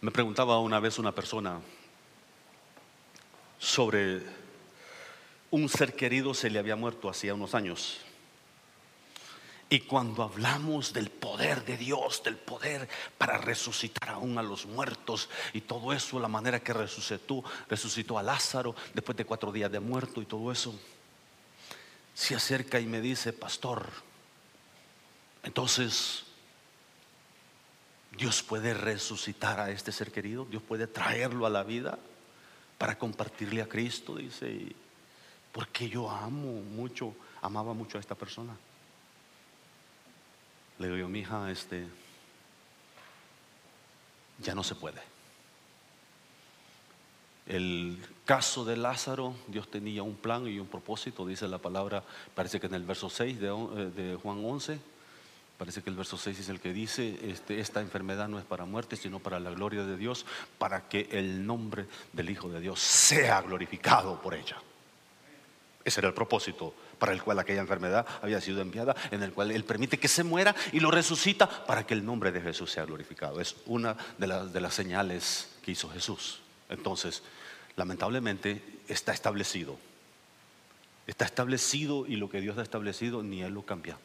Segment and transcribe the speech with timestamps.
[0.00, 1.60] Me preguntaba una vez una persona
[3.58, 4.22] sobre
[5.50, 7.98] un ser querido se le había muerto hacía unos años.
[9.70, 12.88] Y cuando hablamos del poder de Dios, del poder
[13.18, 18.22] para resucitar aún a los muertos y todo eso, la manera que resucitó, resucitó a
[18.22, 20.78] Lázaro después de cuatro días de muerto y todo eso,
[22.14, 23.90] se acerca y me dice, pastor,
[25.42, 26.24] entonces
[28.18, 32.00] Dios puede resucitar a este ser querido, Dios puede traerlo a la vida
[32.76, 34.74] para compartirle a Cristo, dice,
[35.52, 38.56] porque yo amo mucho, amaba mucho a esta persona.
[40.80, 41.86] Le digo, mi hija, este,
[44.40, 45.00] ya no se puede.
[47.46, 52.02] El caso de Lázaro, Dios tenía un plan y un propósito, dice la palabra,
[52.34, 54.80] parece que en el verso 6 de, eh, de Juan 11,
[55.58, 58.64] parece que el verso 6 es el que dice, este, esta enfermedad no es para
[58.64, 60.24] muerte, sino para la gloria de Dios,
[60.56, 64.56] para que el nombre del Hijo de Dios sea glorificado por ella.
[65.84, 69.50] Ese era el propósito para el cual aquella enfermedad había sido enviada, en el cual
[69.50, 72.84] Él permite que se muera y lo resucita para que el nombre de Jesús sea
[72.84, 73.40] glorificado.
[73.40, 76.40] Es una de las, de las señales que hizo Jesús.
[76.68, 77.22] Entonces,
[77.74, 79.76] lamentablemente está establecido.
[81.06, 83.96] Está establecido y lo que Dios ha establecido ni Él lo cambia.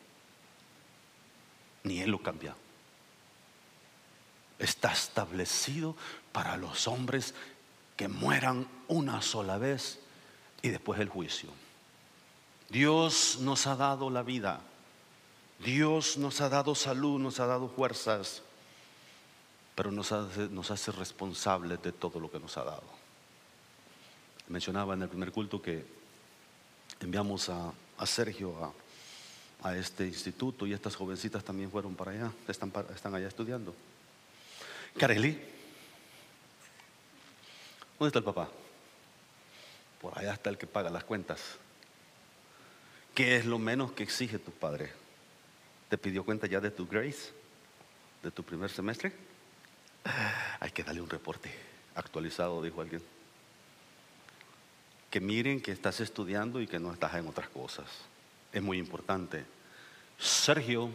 [1.83, 2.55] Ni Él lo cambia.
[4.59, 5.95] Está establecido
[6.31, 7.33] para los hombres
[7.97, 9.99] que mueran una sola vez
[10.61, 11.49] y después el juicio.
[12.69, 14.61] Dios nos ha dado la vida.
[15.59, 18.41] Dios nos ha dado salud, nos ha dado fuerzas,
[19.75, 23.03] pero nos hace, nos hace responsables de todo lo que nos ha dado.
[24.47, 25.85] Mencionaba en el primer culto que
[26.99, 27.71] enviamos a,
[28.05, 28.73] Sergio a,
[29.72, 33.73] este instituto y estas jovencitas también fueron para allá, están, están allá estudiando.
[34.97, 35.39] Carely,
[37.97, 38.50] ¿dónde está el papá?
[40.02, 41.40] Por allá está el que paga las cuentas.
[43.16, 44.91] ¿Qué es lo menos que exige tu padre?
[45.88, 47.31] ¿Te pidió cuenta ya de tu grace?
[48.22, 49.13] ¿De tu primer semestre?
[50.59, 51.52] Hay que darle un reporte
[51.96, 53.02] actualizado, dijo alguien.
[55.09, 57.88] Que miren que estás estudiando y que no estás en otras cosas.
[58.53, 59.44] Es muy importante.
[60.18, 60.90] Sergio,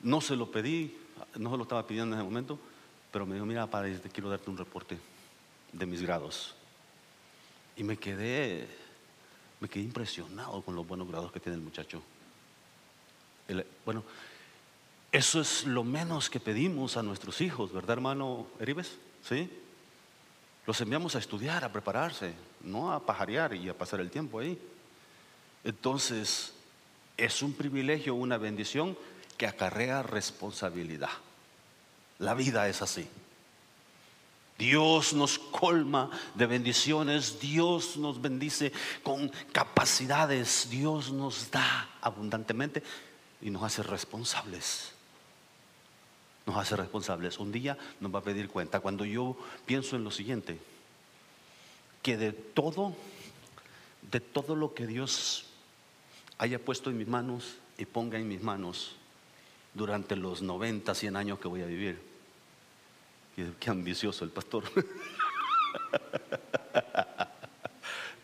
[0.00, 0.96] no se lo pedí,
[1.36, 2.58] no se lo estaba pidiendo en ese momento,
[3.10, 4.98] pero me dijo, mira, padre, quiero darte un reporte
[5.72, 6.54] de mis grados.
[7.76, 8.68] Y me quedé
[9.60, 12.02] me quedé impresionado con los buenos grados que tiene el muchacho.
[13.84, 14.04] bueno,
[15.10, 18.98] eso es lo menos que pedimos a nuestros hijos, ¿verdad, hermano Eribes?
[19.26, 19.50] ¿Sí?
[20.66, 24.58] Los enviamos a estudiar, a prepararse, no a pajarear y a pasar el tiempo ahí.
[25.64, 26.52] Entonces,
[27.16, 28.96] es un privilegio, una bendición
[29.36, 31.10] que acarrea responsabilidad.
[32.18, 33.08] La vida es así.
[34.58, 38.72] Dios nos colma de bendiciones, Dios nos bendice
[39.04, 42.82] con capacidades, Dios nos da abundantemente
[43.40, 44.92] y nos hace responsables.
[46.44, 47.38] Nos hace responsables.
[47.38, 48.80] Un día nos va a pedir cuenta.
[48.80, 50.58] Cuando yo pienso en lo siguiente,
[52.02, 52.96] que de todo,
[54.10, 55.44] de todo lo que Dios
[56.38, 58.96] haya puesto en mis manos y ponga en mis manos
[59.74, 62.08] durante los 90, 100 años que voy a vivir,
[63.60, 64.64] Qué, ambicioso el pastor.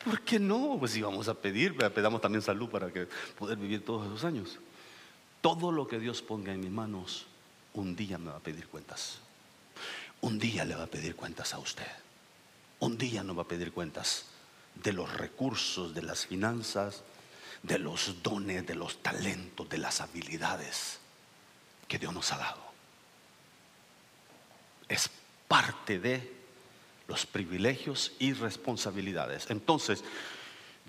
[0.05, 0.77] ¿Por qué no?
[0.79, 3.07] Pues íbamos a pedir, pedamos también salud para que
[3.39, 4.59] poder vivir todos esos años.
[5.41, 7.27] Todo lo que Dios ponga en mis manos,
[7.75, 9.21] un día me va a pedir cuentas.
[10.21, 11.87] Un día le va a pedir cuentas a usted.
[12.81, 14.27] Un día nos va a pedir cuentas
[14.83, 17.05] de los recursos, de las finanzas,
[17.65, 21.01] de los dones, de los talentos, de las habilidades
[21.89, 22.65] que Dios nos ha dado
[24.89, 25.11] es
[25.49, 26.33] parte de
[27.09, 29.51] los privilegios y responsabilidades.
[29.51, 30.05] Entonces,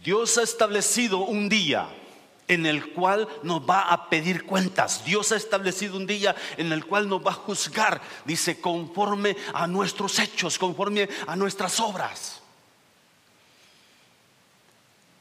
[0.03, 1.87] Dios ha establecido un día
[2.47, 5.03] en el cual nos va a pedir cuentas.
[5.03, 9.67] Dios ha establecido un día en el cual nos va a juzgar, dice, conforme a
[9.67, 12.41] nuestros hechos, conforme a nuestras obras.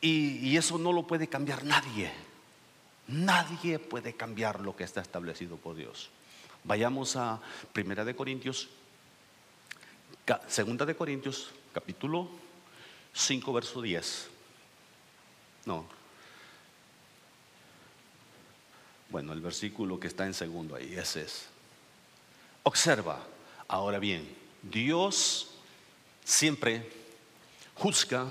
[0.05, 2.13] Y, eso no lo puede cambiar nadie.
[3.09, 6.11] Nadie puede cambiar lo que está establecido por Dios.
[6.63, 7.41] Vayamos a
[7.73, 8.69] Primera de Corintios,
[10.47, 12.29] Segunda de Corintios, capítulo
[13.15, 14.29] 5, verso 10.
[15.65, 15.87] No.
[19.09, 21.47] Bueno, el versículo que está en segundo ahí, ese es.
[22.63, 23.25] Observa,
[23.69, 24.29] ahora bien,
[24.63, 25.49] Dios
[26.25, 26.93] siempre
[27.75, 28.27] juzga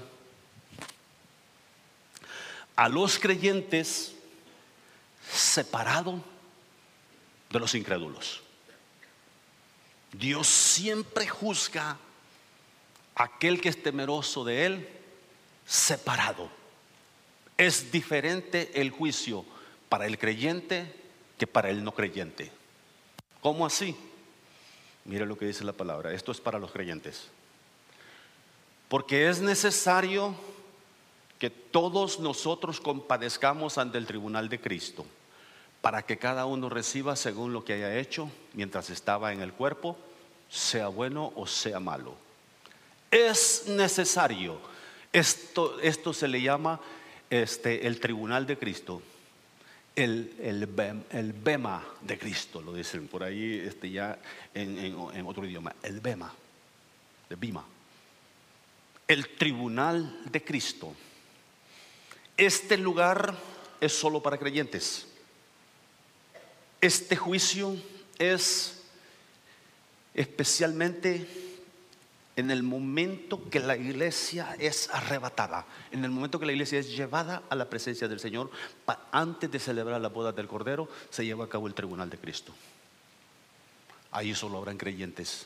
[2.75, 4.13] a los creyentes
[5.31, 6.23] separado
[7.49, 8.41] de los incrédulos.
[10.11, 11.97] Dios siempre juzga
[13.15, 14.89] a aquel que es temeroso de Él
[15.65, 16.49] separado.
[17.57, 19.45] Es diferente el juicio
[19.89, 20.93] para el creyente
[21.37, 22.51] que para el no creyente.
[23.41, 23.95] ¿Cómo así?
[25.05, 26.13] Mire lo que dice la palabra.
[26.13, 27.27] Esto es para los creyentes.
[28.87, 30.35] Porque es necesario
[31.43, 35.05] que todos nosotros compadezcamos ante el tribunal de Cristo,
[35.81, 39.97] para que cada uno reciba según lo que haya hecho mientras estaba en el cuerpo,
[40.49, 42.15] sea bueno o sea malo.
[43.11, 44.57] Es necesario.
[45.11, 46.79] Esto, esto se le llama
[47.29, 49.01] este, el tribunal de Cristo
[49.97, 54.17] el, el, bema de Cristo, lo dicen por ahí este, ya
[54.53, 54.95] en,
[55.25, 56.33] otro idioma, el bema,
[59.09, 60.95] el tribunal de Cristo.
[62.37, 63.35] Este lugar
[63.79, 65.07] es solo para creyentes.
[66.81, 67.75] Este juicio
[68.17, 68.83] es
[70.13, 71.27] especialmente
[72.35, 76.95] en el momento que la iglesia es arrebatada, en el momento que la iglesia es
[76.95, 78.49] llevada a la presencia del Señor,
[79.11, 82.53] antes de celebrar la boda del Cordero, se lleva a cabo el tribunal de Cristo.
[84.11, 85.45] Ahí solo habrán creyentes.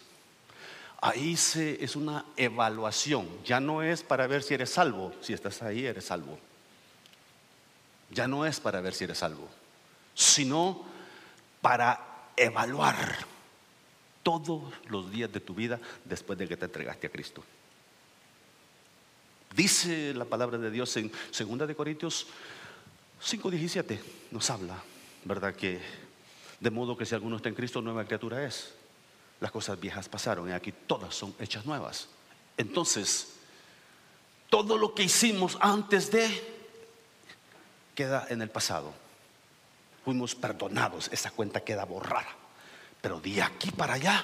[1.01, 5.61] Ahí se, es una evaluación, ya no es para ver si eres salvo, si estás
[5.61, 6.39] ahí eres salvo.
[8.09, 9.47] Ya no es para ver si eres salvo,
[10.13, 10.85] sino
[11.61, 13.17] para evaluar
[14.23, 17.43] todos los días de tu vida después de que te entregaste a Cristo.
[19.55, 22.27] Dice la palabra de Dios en 2 de Corintios
[23.21, 23.99] 5:17
[24.31, 24.81] nos habla,
[25.23, 25.55] ¿verdad?
[25.55, 25.79] Que
[26.59, 28.73] de modo que si alguno está en Cristo, nueva criatura es.
[29.39, 32.07] Las cosas viejas pasaron y aquí todas son hechas nuevas.
[32.57, 33.33] Entonces,
[34.49, 36.56] todo lo que hicimos antes de
[37.97, 38.93] queda en el pasado.
[40.05, 42.29] Fuimos perdonados, esa cuenta queda borrada.
[43.01, 44.23] Pero de aquí para allá,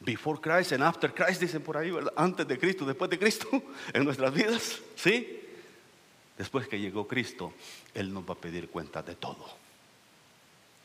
[0.00, 3.46] before Christ and after Christ, dicen por ahí, antes de Cristo, después de Cristo,
[3.92, 5.42] en nuestras vidas, ¿sí?
[6.38, 7.52] Después que llegó Cristo,
[7.92, 9.44] Él nos va a pedir cuenta de todo.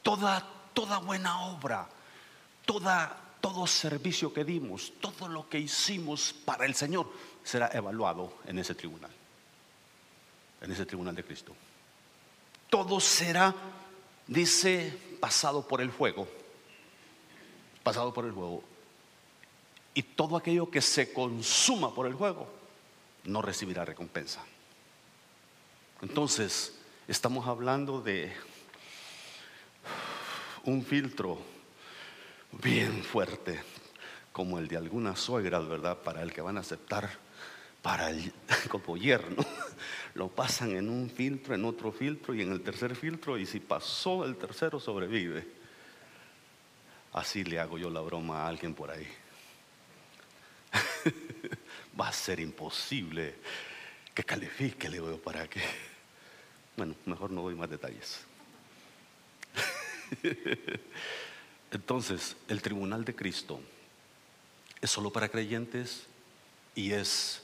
[0.04, 1.88] Toda, toda buena obra,
[2.66, 7.10] toda, todo servicio que dimos, todo lo que hicimos para el Señor
[7.46, 9.12] será evaluado en ese tribunal,
[10.62, 11.56] en ese tribunal de Cristo.
[12.70, 13.54] Todo será,
[14.28, 16.28] dice pasado por el fuego,
[17.84, 18.64] pasado por el fuego.
[19.94, 22.48] Y todo aquello que se consuma por el fuego
[23.26, 24.44] no recibirá recompensa.
[26.02, 26.74] Entonces,
[27.08, 28.32] estamos hablando de
[30.64, 31.40] un filtro
[32.52, 33.62] bien fuerte,
[34.32, 35.98] como el de algunas suegras, ¿verdad?
[35.98, 37.10] Para el que van a aceptar
[37.82, 38.32] para el
[38.70, 39.44] como yerno.
[40.16, 43.60] Lo pasan en un filtro, en otro filtro y en el tercer filtro y si
[43.60, 45.48] pasó el tercero sobrevive.
[47.14, 49.08] Así le hago yo la broma a alguien por ahí.
[52.00, 53.36] Va a ser imposible
[54.14, 55.62] que califique, le digo para que.
[56.78, 58.22] Bueno, mejor no doy más detalles.
[61.72, 63.60] Entonces, el tribunal de Cristo
[64.82, 66.06] es solo para creyentes
[66.76, 67.42] y es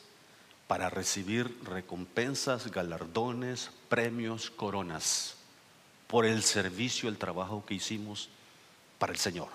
[0.67, 5.35] para recibir recompensas, galardones, premios, coronas
[6.07, 8.29] por el servicio, el trabajo que hicimos
[8.97, 9.49] para el Señor.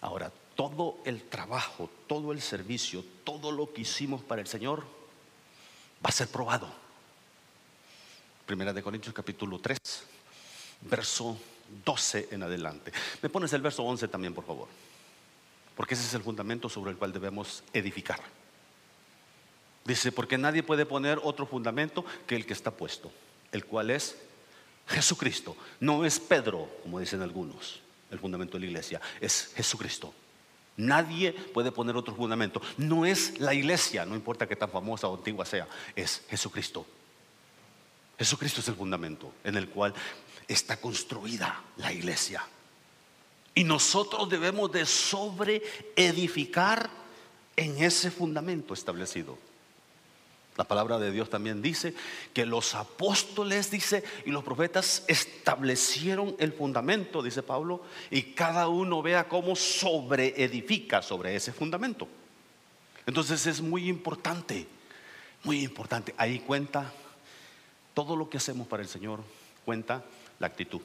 [0.00, 4.84] Ahora, todo el trabajo, todo el servicio, todo lo que hicimos para el Señor
[6.04, 6.68] va a ser probado.
[8.46, 9.78] Primera de Corintios capítulo 3,
[10.82, 11.38] verso
[11.84, 12.92] 12 en adelante.
[13.22, 14.68] Me pones el verso 11 también, por favor.
[15.76, 18.20] Porque ese es el fundamento sobre el cual debemos edificar.
[19.84, 23.10] Dice, porque nadie puede poner otro fundamento que el que está puesto,
[23.52, 24.16] el cual es
[24.86, 25.56] Jesucristo.
[25.80, 30.12] No es Pedro, como dicen algunos, el fundamento de la iglesia, es Jesucristo.
[30.76, 32.60] Nadie puede poner otro fundamento.
[32.76, 36.86] No es la iglesia, no importa que tan famosa o antigua sea, es Jesucristo.
[38.18, 39.94] Jesucristo es el fundamento en el cual
[40.46, 42.44] está construida la iglesia.
[43.54, 45.62] Y nosotros debemos de sobre
[45.96, 46.88] edificar
[47.56, 49.38] en ese fundamento establecido.
[50.60, 51.94] La palabra de Dios también dice
[52.34, 59.00] que los apóstoles, dice, y los profetas establecieron el fundamento, dice Pablo, y cada uno
[59.00, 62.06] vea cómo sobreedifica sobre ese fundamento.
[63.06, 64.66] Entonces es muy importante,
[65.44, 66.14] muy importante.
[66.18, 66.92] Ahí cuenta
[67.94, 69.20] todo lo que hacemos para el Señor,
[69.64, 70.04] cuenta
[70.38, 70.82] la actitud.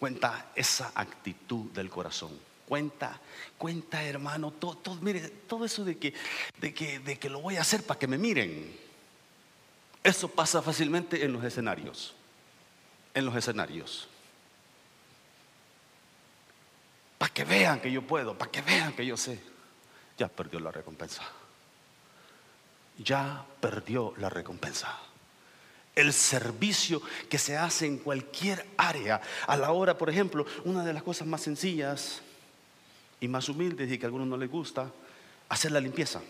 [0.00, 2.32] Cuenta esa actitud del corazón.
[2.74, 3.20] Cuenta,
[3.56, 6.12] cuenta hermano, todo, mire, todo eso de que,
[6.58, 8.76] de, que, de que lo voy a hacer para que me miren.
[10.02, 12.16] Eso pasa fácilmente en los escenarios.
[13.14, 14.08] En los escenarios.
[17.32, 19.40] que vean que yo puedo, para que vean que yo sé.
[20.18, 21.22] Ya perdió la recompensa.
[22.98, 24.98] Ya perdió la recompensa.
[25.94, 27.00] El servicio
[27.30, 31.28] que se hace en cualquier área, a la hora, por ejemplo, una de las cosas
[31.28, 32.20] más sencillas
[33.20, 34.90] y más humildes y que a algunos no les gusta,
[35.48, 36.20] hacer la limpieza.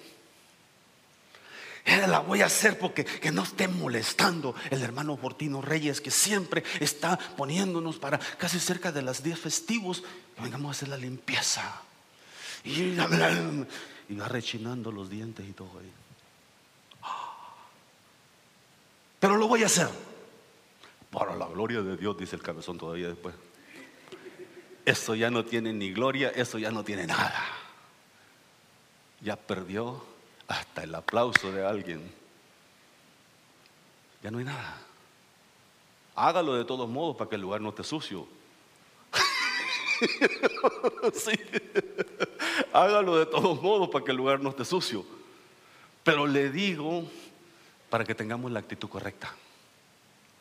[1.86, 6.64] La voy a hacer porque que no esté molestando el hermano Fortino Reyes que siempre
[6.80, 10.02] está poniéndonos para casi cerca de las 10 festivos.
[10.40, 11.82] Vengamos a hacer la limpieza.
[12.64, 15.92] Y, va rechinando los dientes y todo ahí.
[19.20, 19.88] Pero lo voy a hacer.
[21.10, 23.34] Para la gloria de Dios, dice el cabezón todavía después.
[24.84, 27.42] Esto ya no tiene ni gloria, esto ya no tiene nada.
[29.20, 30.04] Ya perdió
[30.46, 32.12] hasta el aplauso de alguien.
[34.22, 34.78] Ya no hay nada.
[36.14, 38.28] Hágalo de todos modos para que el lugar no esté sucio.
[42.72, 45.04] Hágalo de todos modos para que el lugar no esté sucio.
[46.02, 47.08] Pero le digo
[47.88, 49.34] para que tengamos la actitud correcta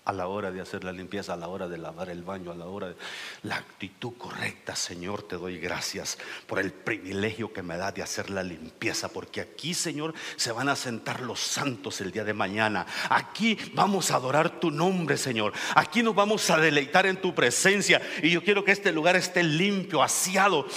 [0.05, 2.55] a la hora de hacer la limpieza, a la hora de lavar el baño, a
[2.55, 2.95] la hora de
[3.43, 4.75] la actitud correcta.
[4.75, 9.39] Señor, te doy gracias por el privilegio que me da de hacer la limpieza, porque
[9.39, 12.85] aquí, Señor, se van a sentar los santos el día de mañana.
[13.09, 15.53] Aquí vamos a adorar tu nombre, Señor.
[15.75, 18.01] Aquí nos vamos a deleitar en tu presencia.
[18.21, 20.67] Y yo quiero que este lugar esté limpio, aseado,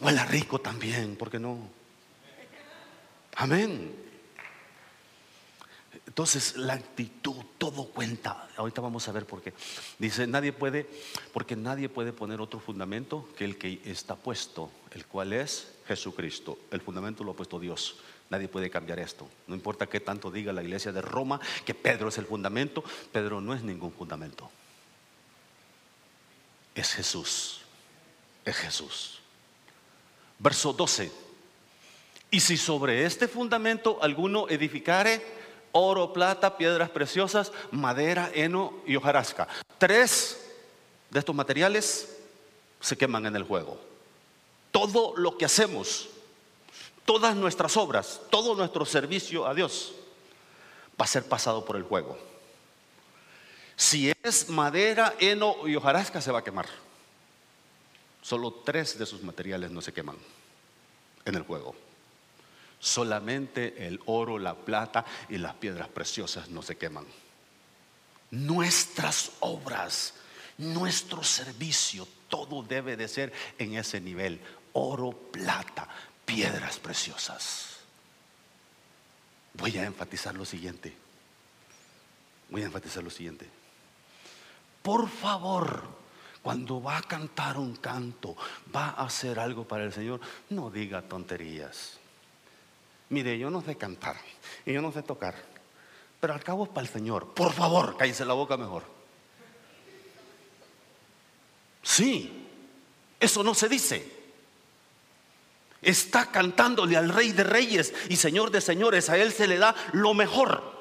[0.00, 1.58] huela rico también, ¿por qué no?
[3.36, 4.09] Amén.
[6.10, 8.48] Entonces la actitud, todo cuenta.
[8.56, 9.54] Ahorita vamos a ver por qué.
[9.96, 10.90] Dice, nadie puede,
[11.32, 16.58] porque nadie puede poner otro fundamento que el que está puesto, el cual es Jesucristo.
[16.72, 17.98] El fundamento lo ha puesto Dios.
[18.28, 19.28] Nadie puede cambiar esto.
[19.46, 22.82] No importa qué tanto diga la iglesia de Roma que Pedro es el fundamento.
[23.12, 24.50] Pedro no es ningún fundamento.
[26.74, 27.60] Es Jesús.
[28.44, 29.20] Es Jesús.
[30.40, 31.12] Verso 12.
[32.32, 35.39] Y si sobre este fundamento alguno edificare,
[35.72, 39.48] oro, plata, piedras preciosas, madera, heno y hojarasca.
[39.78, 40.50] Tres
[41.10, 42.16] de estos materiales
[42.80, 43.80] se queman en el juego.
[44.70, 46.08] Todo lo que hacemos,
[47.04, 49.92] todas nuestras obras, todo nuestro servicio a Dios
[51.00, 52.18] va a ser pasado por el juego.
[53.76, 56.66] Si es madera, heno y hojarasca, se va a quemar.
[58.22, 60.16] Solo tres de sus materiales no se queman
[61.24, 61.74] en el juego.
[62.80, 67.06] Solamente el oro, la plata y las piedras preciosas no se queman.
[68.30, 70.14] Nuestras obras,
[70.56, 74.40] nuestro servicio, todo debe de ser en ese nivel.
[74.72, 75.86] Oro, plata,
[76.24, 77.80] piedras preciosas.
[79.54, 80.96] Voy a enfatizar lo siguiente.
[82.48, 83.46] Voy a enfatizar lo siguiente.
[84.82, 85.82] Por favor,
[86.40, 88.36] cuando va a cantar un canto,
[88.74, 91.99] va a hacer algo para el Señor, no diga tonterías.
[93.10, 94.16] Mire, yo no sé cantar
[94.64, 95.34] y yo no sé tocar,
[96.20, 97.34] pero al cabo es para el Señor.
[97.34, 98.84] Por favor, cállese la boca mejor.
[101.82, 102.46] Sí,
[103.18, 104.20] eso no se dice.
[105.82, 109.08] Está cantándole al Rey de Reyes y Señor de Señores.
[109.10, 110.78] A Él se le da lo mejor.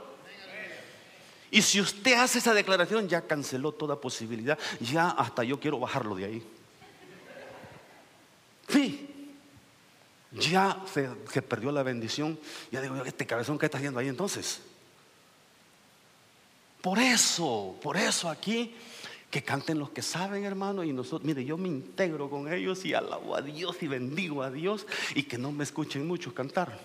[1.51, 4.59] Y si usted hace esa declaración, ya canceló toda posibilidad.
[4.79, 6.43] Ya hasta yo quiero bajarlo de ahí.
[8.67, 9.18] Sí,
[10.39, 12.39] ya se, perdió la bendición.
[12.71, 14.61] Ya digo, este cabezón, ¿qué está haciendo ahí entonces?
[16.81, 18.73] Por eso, por eso aquí,
[19.29, 22.93] que canten los que saben, hermano, y nosotros, mire, yo me integro con ellos y
[22.93, 26.79] alabo a Dios y bendigo a Dios y que no me escuchen mucho cantar.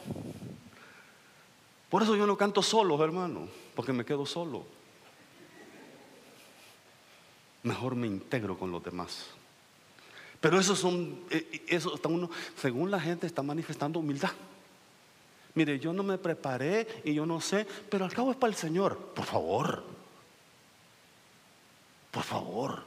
[1.88, 4.66] Por eso yo no canto solo, hermano, porque me quedo solo.
[7.62, 9.26] Mejor me integro con los demás.
[10.44, 14.32] Pero eso son, eh, eh, eso está uno, según la gente, está manifestando humildad.
[15.54, 18.58] Mire, yo no me preparé y yo no sé, pero al cabo es para el
[18.58, 18.94] Señor.
[19.14, 19.82] Por favor,
[22.10, 22.84] por favor,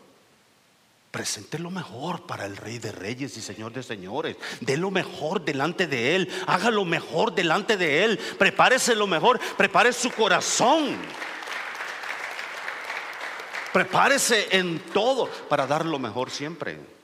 [1.10, 4.38] presente lo mejor para el Rey de Reyes y Señor de Señores.
[4.62, 9.40] Dé lo mejor delante de Él, haga lo mejor delante de Él, prepárese lo mejor,
[9.58, 10.96] prepare su corazón.
[13.74, 16.97] Prepárese en todo para dar lo mejor siempre.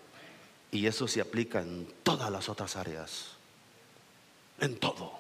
[0.74, 3.28] Y eso se aplica en todas las otras áreas.
[4.60, 5.14] En todo.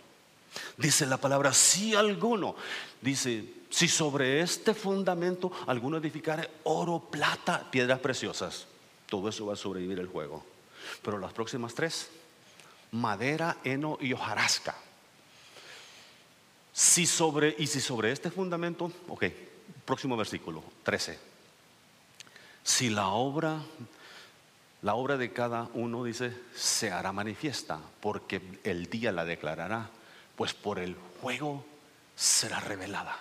[0.77, 2.55] Dice la palabra, si alguno,
[2.99, 8.65] dice, si sobre este fundamento alguno edificare oro, plata, piedras preciosas,
[9.07, 10.43] todo eso va a sobrevivir el juego.
[11.03, 12.09] Pero las próximas tres,
[12.91, 14.75] madera, heno y hojarasca.
[16.73, 19.25] Si sobre, y si sobre este fundamento, ok,
[19.85, 21.19] próximo versículo, 13.
[22.63, 23.61] Si la obra
[24.83, 29.89] La obra de cada uno, dice, se hará manifiesta, porque el día la declarará,
[30.35, 31.65] pues por el fuego
[32.15, 33.17] será revelada.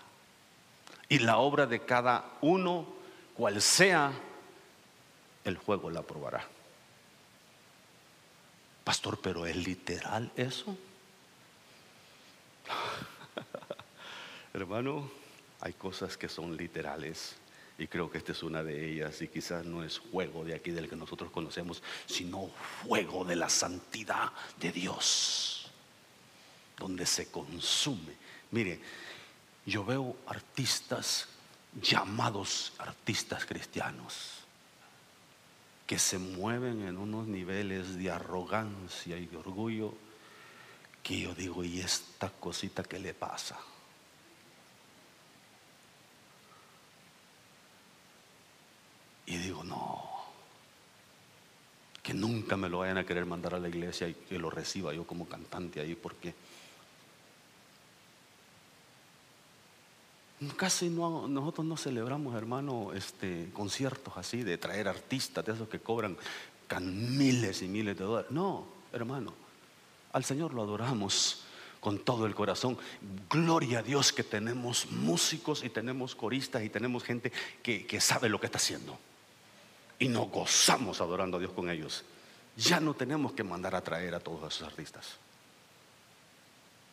[1.08, 2.86] Y la obra de cada uno,
[3.36, 4.12] cual sea,
[5.44, 6.44] el fuego la probará.
[8.82, 10.76] Pastor, pero ¿es literal eso?
[14.52, 15.08] Hermano,
[15.60, 17.36] hay cosas que son literales
[17.82, 20.70] y creo que esta es una de ellas y quizás no es fuego de aquí
[20.70, 22.48] del que nosotros conocemos, sino
[22.84, 25.68] fuego de la santidad de Dios,
[26.78, 28.12] donde se consume.
[28.52, 28.80] Mire,
[29.66, 31.26] yo veo artistas
[31.82, 34.44] llamados artistas cristianos
[35.84, 39.92] que se mueven en unos niveles de arrogancia y de orgullo
[41.02, 43.58] que yo digo, ¿y esta cosita que le pasa?
[49.26, 50.12] Y digo, no,
[52.02, 54.92] que nunca me lo vayan a querer mandar a la iglesia y que lo reciba
[54.92, 56.34] yo como cantante ahí, porque
[60.56, 65.78] casi no, nosotros no celebramos, hermano, este, conciertos así de traer artistas, de esos que
[65.78, 66.16] cobran
[66.80, 68.30] miles y miles de dólares.
[68.32, 69.32] No, hermano,
[70.12, 71.44] al Señor lo adoramos
[71.78, 72.76] con todo el corazón.
[73.30, 77.30] Gloria a Dios que tenemos músicos y tenemos coristas y tenemos gente
[77.62, 78.98] que, que sabe lo que está haciendo
[80.02, 82.02] y nos gozamos adorando a Dios con ellos.
[82.56, 85.12] Ya no tenemos que mandar a traer a todos esos artistas.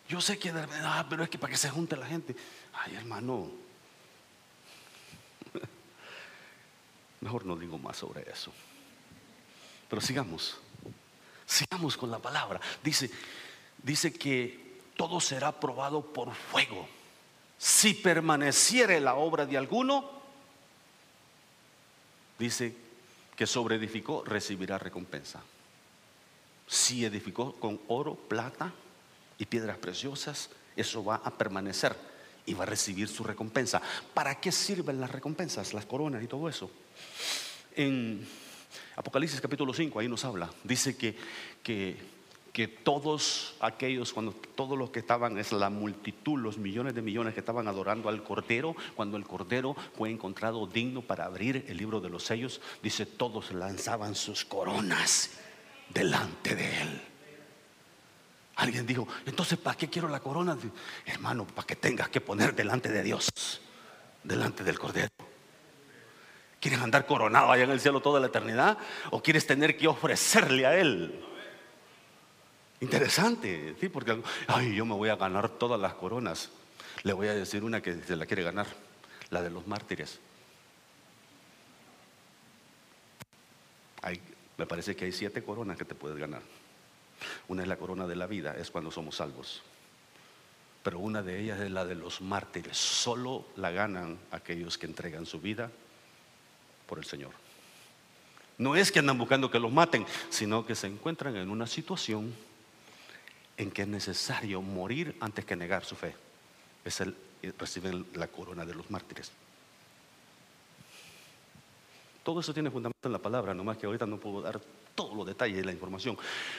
[0.07, 2.35] Yo sé que, ah, pero es que para que se junte la gente.
[2.71, 3.49] Ay, hermano.
[7.21, 8.53] Mejor no digo más sobre eso.
[9.89, 10.57] Pero sigamos.
[11.47, 12.61] Sigamos con la palabra.
[12.83, 13.09] Dice,
[13.81, 16.87] dice que todo será probado por fuego.
[17.57, 20.07] Si permaneciere la obra de alguno,
[22.37, 22.88] dice
[23.39, 25.41] que sobre edificó recibirá recompensa.
[26.67, 28.73] Si edificó con oro, plata
[29.37, 31.95] y piedras preciosas, eso va a permanecer
[32.45, 33.81] y va a recibir su recompensa.
[34.13, 36.69] ¿Para qué sirven las recompensas, las coronas y todo eso?
[37.77, 38.27] En
[38.97, 41.15] Apocalipsis capítulo 5, ahí nos habla, dice que,
[41.63, 41.95] que
[42.53, 47.33] que todos aquellos, cuando todos los que estaban, es la multitud, los millones de millones
[47.33, 52.01] que estaban adorando al Cordero, cuando el Cordero fue encontrado digno para abrir el libro
[52.01, 55.31] de los sellos, dice, todos lanzaban sus coronas
[55.89, 57.01] delante de él.
[58.55, 60.57] Alguien dijo, entonces, ¿para qué quiero la corona?
[61.05, 63.29] Hermano, para que tengas que poner delante de Dios,
[64.23, 65.07] delante del Cordero.
[66.59, 68.77] ¿Quieres andar coronado allá en el cielo toda la eternidad?
[69.11, 71.25] ¿O quieres tener que ofrecerle a Él?
[72.81, 76.49] Interesante, sí, porque ay, yo me voy a ganar todas las coronas.
[77.03, 78.67] Le voy a decir una que se la quiere ganar,
[79.29, 80.19] la de los mártires.
[84.57, 86.41] me parece que hay siete coronas que te puedes ganar.
[87.47, 89.61] Una es la corona de la vida, es cuando somos salvos.
[90.83, 92.77] Pero una de ellas es la de los mártires.
[92.77, 95.71] Solo la ganan aquellos que entregan su vida
[96.87, 97.31] por el Señor.
[98.57, 102.35] No es que andan buscando que los maten, sino que se encuentran en una situación
[103.59, 106.15] en que es necesario morir antes que negar su fe.
[106.83, 107.13] Es el
[107.57, 109.31] reciben la corona de los mártires.
[112.23, 114.61] Todo eso tiene fundamento en la palabra, nomás que ahorita no puedo dar
[114.95, 116.17] todos los detalles de la información.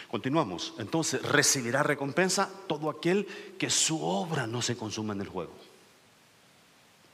[0.09, 0.75] Continuamos.
[0.79, 3.27] Entonces, recibirá recompensa todo aquel
[3.59, 5.53] que su obra no se consuma en el juego.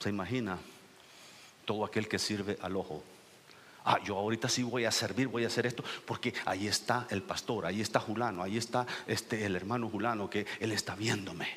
[0.01, 0.59] ¿Se imagina?
[1.65, 3.03] Todo aquel que sirve al ojo
[3.87, 7.23] ah, yo ahorita sí voy a servir, voy a hacer esto, porque ahí está el
[7.23, 11.49] pastor, ahí está Julano, ahí está este, el hermano Julano, que él está viéndome.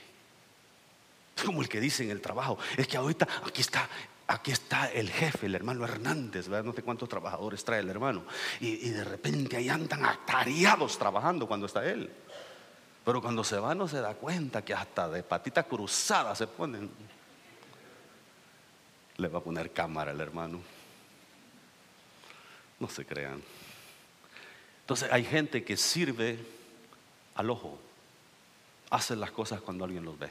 [1.36, 3.90] Es como el que dice en el trabajo, es que ahorita aquí está
[4.28, 8.24] aquí está el jefe, el hermano Hernández, no sé cuántos trabajadores trae el hermano,
[8.60, 12.12] y, de repente ahí andan atareados trabajando cuando está él.
[13.04, 16.92] Pero cuando se va no se da cuenta que hasta de patita cruzada se ponen.
[19.18, 20.60] Le va a poner cámara el hermano.
[22.80, 23.42] No se crean.
[24.82, 26.40] Entonces hay gente que sirve
[27.36, 27.78] al ojo,
[28.90, 30.30] hace las cosas cuando alguien los ve.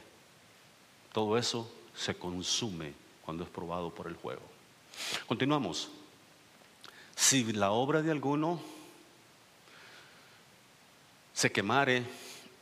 [1.13, 4.41] Todo eso se consume cuando es probado por el fuego.
[5.27, 5.89] Continuamos.
[7.15, 8.61] Si la obra de alguno
[11.33, 12.03] se quemare,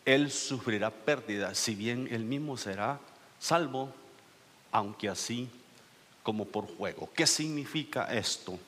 [0.06, 3.00] él sufrirá pérdida, si bien él mismo será
[3.40, 3.94] salvo,
[4.72, 5.50] aunque así
[6.24, 7.10] como por fuego.
[7.16, 8.60] ¿Qué significa esto?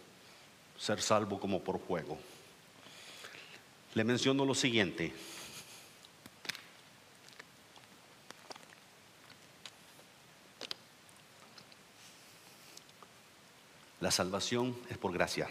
[0.80, 2.18] Ser salvo como por fuego.
[3.94, 5.14] Le menciono lo siguiente.
[14.00, 15.50] La salvación es por gracia.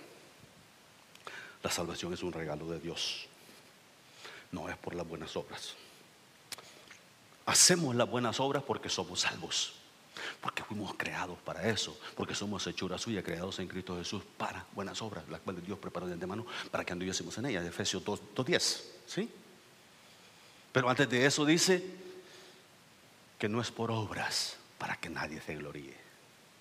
[1.63, 3.27] La salvación es un regalo de Dios.
[4.51, 5.75] No es por las buenas obras.
[7.45, 9.75] Hacemos las buenas obras porque somos salvos.
[10.41, 11.99] Porque fuimos creados para eso.
[12.17, 16.07] Porque somos hechura suya, creados en Cristo Jesús para buenas obras, las cuales Dios preparó
[16.07, 17.65] de antemano para que anduviésemos en ellas.
[17.65, 18.81] Efesios 2.10.
[19.07, 19.31] ¿Sí?
[20.73, 21.83] Pero antes de eso dice
[23.39, 25.97] que no es por obras para que nadie se gloríe.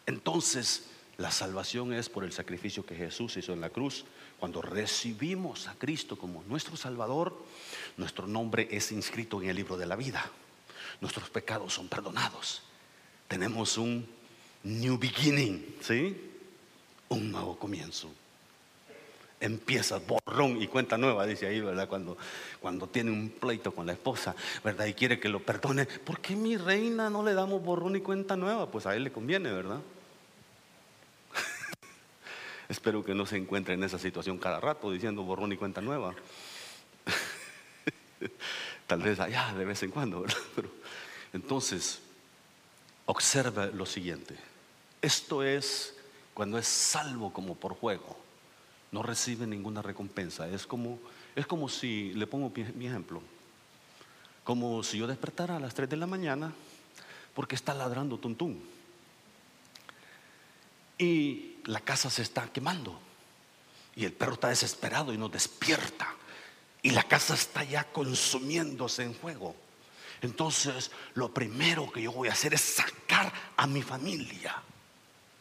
[0.05, 0.85] Entonces,
[1.17, 4.05] la salvación es por el sacrificio que Jesús hizo en la cruz.
[4.39, 7.43] Cuando recibimos a Cristo como nuestro Salvador,
[7.97, 10.29] nuestro nombre es inscrito en el libro de la vida.
[11.01, 12.61] Nuestros pecados son perdonados.
[13.27, 14.07] Tenemos un
[14.63, 16.15] new beginning, ¿sí?
[17.09, 18.09] Un nuevo comienzo.
[19.39, 21.87] Empieza borrón y cuenta nueva, dice ahí, ¿verdad?
[21.87, 22.17] Cuando,
[22.59, 24.85] cuando tiene un pleito con la esposa, ¿verdad?
[24.87, 25.85] Y quiere que lo perdone.
[25.85, 28.71] ¿Por qué mi reina no le damos borrón y cuenta nueva?
[28.71, 29.79] Pues a él le conviene, ¿verdad?
[32.69, 36.15] Espero que no se encuentre en esa situación cada rato diciendo borrón y cuenta nueva.
[38.87, 40.37] Tal vez allá de vez en cuando, ¿verdad?
[40.55, 40.69] Pero,
[41.33, 42.01] entonces,
[43.07, 44.35] observa lo siguiente.
[45.01, 45.95] Esto es
[46.33, 48.15] cuando es salvo como por juego.
[48.91, 50.47] No recibe ninguna recompensa.
[50.47, 50.99] Es como,
[51.35, 53.21] es como si, le pongo mi, ejemplo,
[54.43, 56.53] como si yo despertara a las 3 de la mañana
[57.33, 58.61] porque está ladrando tuntún.
[60.97, 62.99] Y la casa se está quemando.
[63.95, 66.07] Y el perro está desesperado y nos despierta.
[66.81, 69.55] Y la casa está ya consumiéndose en fuego.
[70.21, 74.61] Entonces, lo primero que yo voy a hacer es sacar a mi familia.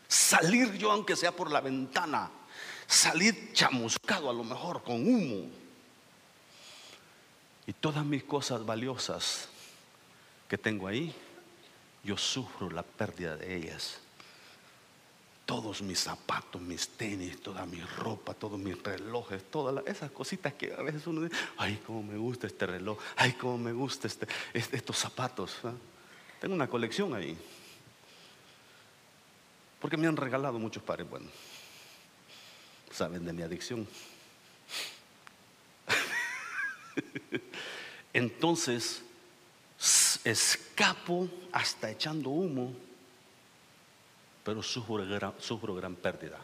[0.07, 2.31] Salir yo, aunque sea por la ventana.
[2.87, 5.51] Salir chamuscado a lo mejor con humo.
[7.67, 9.49] Y todas mis cosas valiosas
[10.49, 11.13] que tengo ahí,
[12.05, 14.01] yo sufro la pérdida de ellas
[15.47, 20.75] todos mis zapatos, mis tenis, toda mi ropa, todos mis relojes, todas esas cositas que
[20.75, 24.27] a veces uno dice, ay, cómo me gusta este reloj, ay, cómo me gusta este,
[24.53, 25.57] estos zapatos.
[25.63, 25.73] ¿ah?
[26.41, 27.39] Tengo una colección ahí.
[29.81, 31.29] Porque me han regalado muchos pares, bueno,
[32.91, 33.87] saben de mi adicción.
[38.13, 39.03] Entonces,
[40.25, 42.86] escapo hasta echando humo
[44.47, 46.39] pero sufro gran, sufro gran pérdida.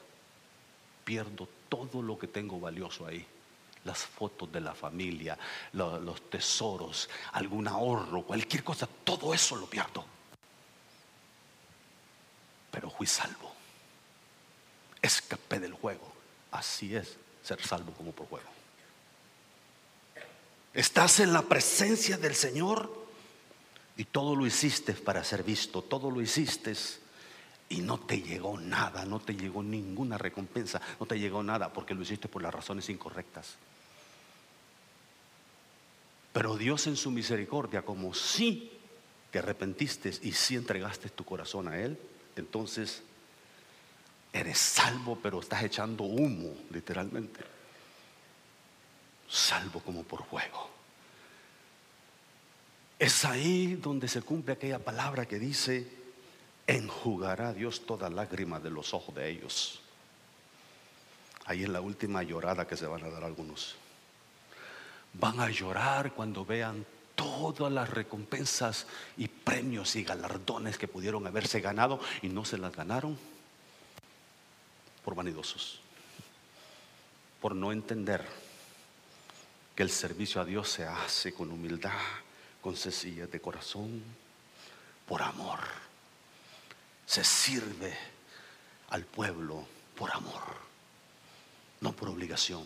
[1.05, 3.25] Pierdo todo lo que tengo valioso ahí.
[3.85, 5.38] Las fotos de la familia,
[5.73, 10.05] los, tesoros, algún ahorro, cualquier cosa, todo eso lo pierdo.
[12.73, 13.53] Pero fui salvo.
[15.01, 16.12] Escapé del juego.
[16.51, 18.51] Así es ser salvo como por juego.
[20.75, 23.07] Estás en la presencia del Señor
[23.97, 26.75] y todo lo hiciste para ser visto, todo lo hiciste
[27.73, 31.95] y no te llegó nada, no te llegó ninguna recompensa, no te llegó nada porque
[31.95, 33.57] lo hiciste por las razones incorrectas.
[36.35, 38.71] Pero Dios en su misericordia, como si
[39.31, 41.99] te arrepentiste y si entregaste tu corazón a Él,
[42.37, 43.03] entonces
[44.35, 47.41] eres salvo, pero estás echando humo, literalmente.
[49.31, 50.69] Salvo como por fuego.
[52.99, 56.02] Es ahí donde se cumple aquella palabra que dice,
[56.66, 59.81] enjugará Dios toda lágrima de los ojos de ellos.
[61.44, 63.75] Ahí es la última llorada que se van a dar algunos.
[65.14, 71.61] Van a llorar cuando vean todas las recompensas y premios y galardones que pudieron haberse
[71.61, 73.18] ganado y no se las ganaron
[75.05, 75.81] por vanidosos,
[77.40, 78.25] por no entender
[79.75, 81.90] que el servicio a Dios se hace con humildad,
[82.61, 84.03] con sencillez de corazón,
[85.07, 85.59] por amor
[87.07, 87.97] se sirve
[88.91, 90.43] al pueblo por amor,
[91.81, 92.65] no por obligación.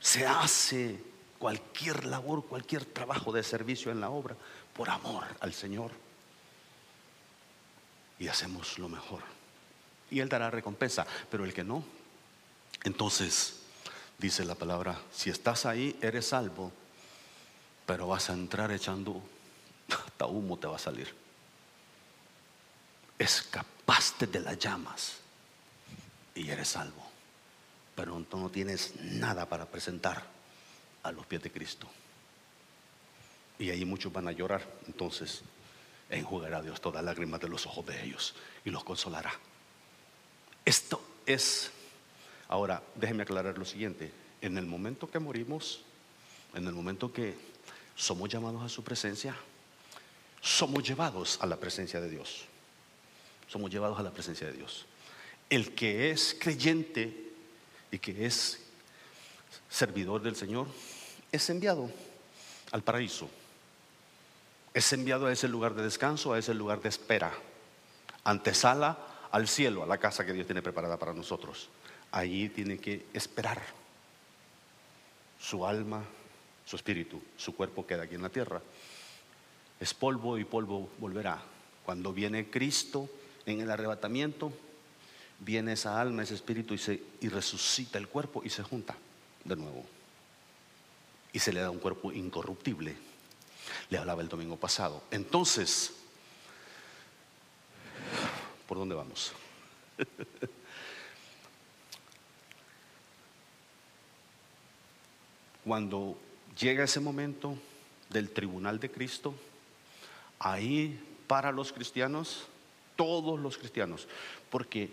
[0.00, 1.02] Se hace
[1.38, 4.36] cualquier labor, cualquier trabajo de servicio en la obra
[4.74, 5.90] por amor al Señor.
[8.18, 9.22] Y hacemos lo mejor.
[10.10, 11.84] Y Él dará recompensa, pero el que no,
[12.84, 13.62] entonces
[14.18, 16.72] dice la palabra, si estás ahí, eres salvo,
[17.84, 19.20] pero vas a entrar echando,
[20.06, 21.25] hasta humo te va a salir
[23.18, 25.18] escapaste de las llamas
[26.34, 27.04] y eres salvo.
[27.94, 30.22] Pero no tienes nada para presentar
[31.02, 31.88] a los pies de Cristo.
[33.58, 34.62] Y ahí muchos van a llorar.
[34.86, 35.42] Entonces
[36.10, 39.32] enjugará Dios todas lágrimas de los ojos de ellos y los consolará.
[40.64, 41.70] Esto es,
[42.48, 44.12] ahora déjenme aclarar lo siguiente.
[44.42, 45.80] En el momento que morimos,
[46.54, 47.34] en el momento que
[47.94, 49.34] somos llamados a su presencia,
[50.42, 52.46] somos llevados a la presencia de Dios
[53.48, 54.86] somos llevados a la presencia de Dios.
[55.48, 57.26] El que es creyente
[57.90, 58.60] y que es
[59.68, 60.66] servidor del Señor,
[61.32, 61.90] es enviado
[62.72, 63.28] al paraíso.
[64.74, 67.32] Es enviado a ese lugar de descanso, a ese lugar de espera.
[68.24, 68.98] Antesala
[69.30, 71.68] al cielo, a la casa que Dios tiene preparada para nosotros.
[72.10, 73.62] Allí tiene que esperar.
[75.38, 76.02] Su alma,
[76.64, 78.60] su espíritu, su cuerpo queda aquí en la tierra.
[79.78, 81.40] Es polvo y polvo volverá.
[81.84, 83.08] Cuando viene Cristo
[83.46, 84.52] en el arrebatamiento,
[85.38, 88.96] viene esa alma, ese espíritu y, se, y resucita el cuerpo y se junta
[89.44, 89.86] de nuevo.
[91.32, 92.96] Y se le da un cuerpo incorruptible.
[93.90, 95.04] Le hablaba el domingo pasado.
[95.10, 95.92] Entonces,
[98.66, 99.32] ¿por dónde vamos?
[105.64, 106.18] Cuando
[106.58, 107.56] llega ese momento
[108.08, 109.34] del tribunal de Cristo,
[110.38, 112.46] ahí para los cristianos,
[112.96, 114.08] todos los cristianos,
[114.50, 114.90] porque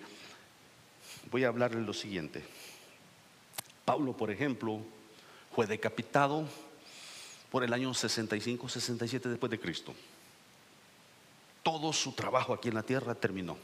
[1.32, 2.44] voy a hablarles lo siguiente.
[3.86, 4.80] Pablo, por ejemplo,
[5.56, 6.46] fue decapitado
[7.52, 9.94] por el año 65, 67 después de Cristo.
[11.62, 13.58] Todo su trabajo aquí en la tierra terminó.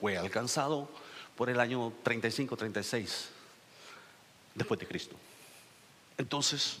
[0.00, 0.88] Fue alcanzado
[1.36, 3.30] por el año 35, 36
[4.54, 5.16] después de Cristo.
[6.18, 6.78] Entonces,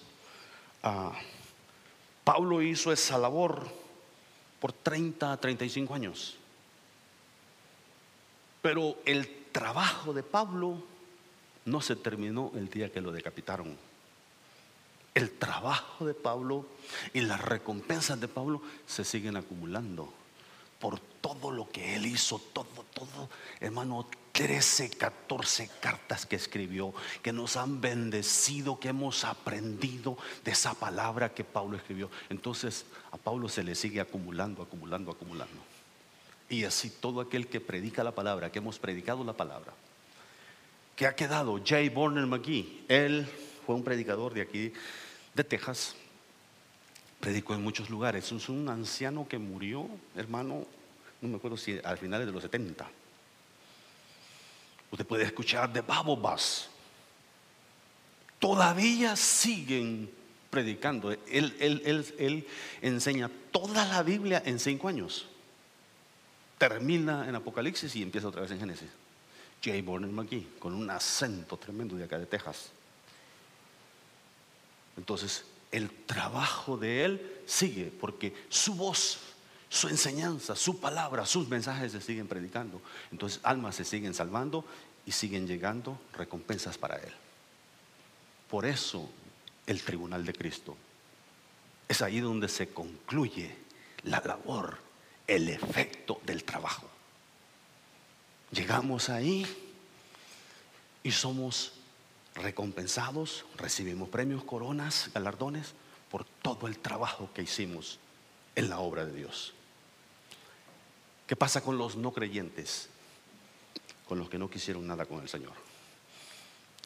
[0.82, 1.12] ah,
[2.24, 3.66] Pablo hizo esa labor
[4.60, 6.36] por 30 a 35 años.
[8.62, 10.82] Pero el trabajo de Pablo
[11.64, 13.76] no se terminó el día que lo decapitaron.
[15.14, 16.66] El trabajo de Pablo
[17.12, 20.12] y las recompensas de Pablo se siguen acumulando
[20.80, 23.28] por todo lo que él hizo, todo, todo,
[23.60, 30.74] hermano, 13, 14 cartas que escribió, que nos han bendecido, que hemos aprendido de esa
[30.74, 32.10] palabra que Pablo escribió.
[32.30, 35.71] Entonces a Pablo se le sigue acumulando, acumulando, acumulando.
[36.52, 39.72] Y así todo aquel que predica la palabra, que hemos predicado la palabra,
[40.94, 42.84] que ha quedado Jay Borner McGee.
[42.88, 43.26] Él
[43.64, 44.70] fue un predicador de aquí,
[45.32, 45.96] de Texas.
[47.20, 48.30] Predicó en muchos lugares.
[48.30, 50.66] Es un anciano que murió, hermano,
[51.22, 52.86] no me acuerdo si al finales de los 70.
[54.90, 56.68] Usted puede escuchar de Babobas.
[58.38, 60.10] Todavía siguen
[60.50, 61.12] predicando.
[61.12, 62.46] Él, él,
[62.82, 65.28] enseña toda la Biblia en cinco años.
[66.62, 68.88] Termina en Apocalipsis y empieza otra vez en Génesis.
[69.60, 72.70] Jay Borner McGee, con un acento tremendo de acá de Texas.
[74.96, 79.18] Entonces, el trabajo de él sigue porque su voz,
[79.68, 82.80] su enseñanza, su palabra, sus mensajes se siguen predicando.
[83.10, 84.64] Entonces, almas se siguen salvando
[85.04, 87.12] y siguen llegando recompensas para él.
[88.48, 89.10] Por eso,
[89.66, 90.76] el tribunal de Cristo
[91.88, 93.52] es ahí donde se concluye
[94.04, 94.91] la labor,
[95.26, 96.88] el efecto del trabajo.
[98.50, 99.46] Llegamos ahí
[101.02, 101.72] y somos
[102.34, 105.74] recompensados, recibimos premios, coronas, galardones
[106.10, 107.98] por todo el trabajo que hicimos
[108.54, 109.54] en la obra de Dios.
[111.26, 112.88] ¿Qué pasa con los no creyentes?
[114.06, 115.54] Con los que no quisieron nada con el Señor.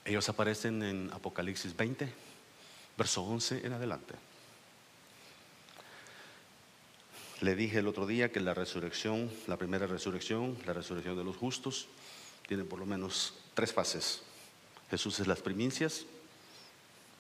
[0.05, 2.13] Ellos aparecen en Apocalipsis 20,
[2.97, 4.15] verso 11 en adelante.
[7.41, 11.37] Le dije el otro día que la resurrección, la primera resurrección, la resurrección de los
[11.37, 11.87] justos,
[12.47, 14.23] tiene por lo menos tres fases.
[14.91, 16.07] Jesús es las primicias,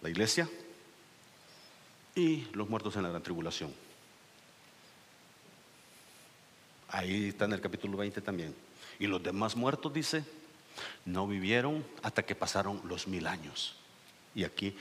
[0.00, 0.48] la iglesia
[2.14, 3.74] y los muertos en la gran tribulación.
[6.88, 8.54] Ahí está en el capítulo 20 también.
[8.98, 10.24] Y los demás muertos, dice,
[11.04, 13.74] no vivieron hasta que pasaron los mil años.
[14.34, 14.74] Y aquí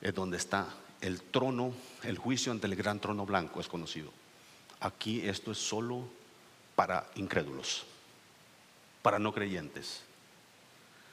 [0.00, 0.68] es donde está
[1.00, 4.12] el trono, el juicio ante el gran trono blanco, es conocido.
[4.82, 6.08] Aquí esto es solo
[6.74, 7.84] para incrédulos,
[9.00, 10.02] para no creyentes.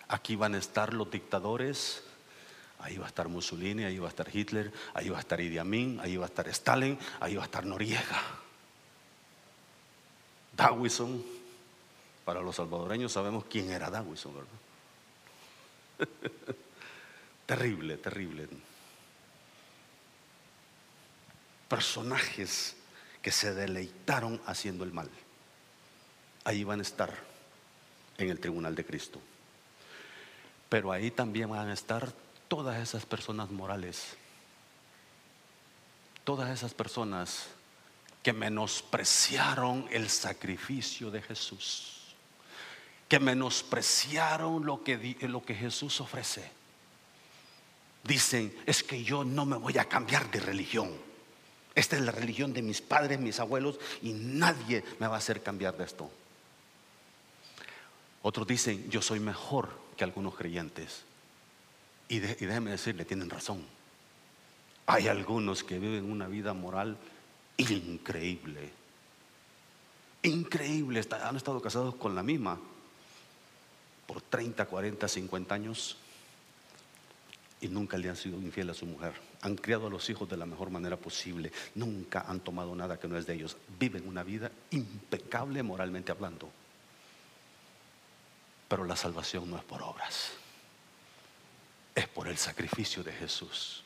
[0.07, 2.01] Aquí van a estar los dictadores,
[2.79, 5.59] ahí va a estar Mussolini, ahí va a estar Hitler, ahí va a estar Idi
[5.59, 8.23] Amin, ahí va a estar Stalin, ahí va a estar Noriega.
[10.57, 11.23] Dawison,
[12.25, 14.49] para los salvadoreños sabemos quién era Dawison, ¿verdad?
[17.45, 18.47] terrible, terrible.
[21.67, 22.78] Personajes
[23.21, 25.09] que se deleitaron haciendo el mal.
[26.43, 27.13] Ahí van a estar
[28.17, 29.19] en el tribunal de Cristo.
[30.69, 32.13] Pero ahí también van a estar
[32.47, 34.15] todas esas personas morales,
[36.23, 37.47] todas esas personas
[38.21, 42.13] que menospreciaron el sacrificio de Jesús,
[43.07, 46.51] que menospreciaron lo que, lo que Jesús ofrece.
[48.03, 51.08] Dicen, es que yo no me voy a cambiar de religión.
[51.79, 55.41] Esta es la religión de mis padres, mis abuelos, y nadie me va a hacer
[55.41, 56.11] cambiar de esto.
[58.21, 61.03] Otros dicen, yo soy mejor que algunos creyentes.
[62.09, 63.63] Y, déjeme decirle, tienen razón.
[64.87, 66.97] Hay algunos que viven una vida moral
[67.55, 68.71] increíble.
[70.23, 71.01] Increíble.
[71.23, 72.59] Han estado casados con la misma
[74.05, 75.95] por 30, 40, 50 años
[77.61, 79.28] y nunca le han sido infiel a su mujer.
[79.41, 81.51] Han criado a los hijos de la mejor manera posible.
[81.75, 83.55] Nunca han tomado nada que no es de ellos.
[83.79, 86.49] Viven una vida impecable moralmente hablando.
[88.67, 90.31] Pero la salvación no es por obras.
[91.95, 93.83] Es por el sacrificio de Jesús.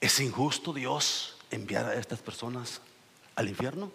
[0.00, 2.80] ¿Es injusto Dios enviar a estas personas
[3.34, 3.90] al infierno?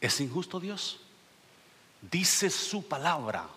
[0.00, 1.00] ¿Es injusto Dios?
[2.00, 3.48] Dice su palabra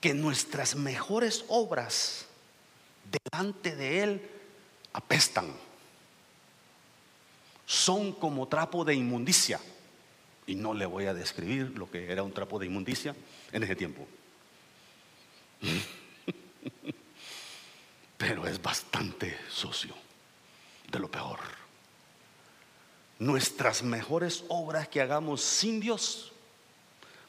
[0.00, 2.26] que nuestras mejores obras
[3.10, 4.30] delante de Él
[4.92, 5.52] apestan.
[7.66, 9.60] Son como trapo de inmundicia.
[10.46, 13.14] Y no le voy a describir lo que era un trapo de inmundicia
[13.52, 14.06] en ese tiempo.
[18.18, 19.94] Pero es bastante sucio,
[20.90, 21.38] de lo peor.
[23.18, 26.31] Nuestras mejores obras que hagamos sin Dios,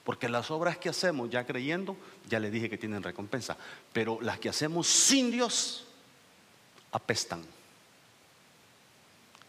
[0.04, 1.96] porque las obras que hacemos ya creyendo,
[2.28, 3.58] ya le dije que tienen recompensa,
[3.94, 5.86] pero las que hacemos sin Dios
[6.92, 7.44] apestan.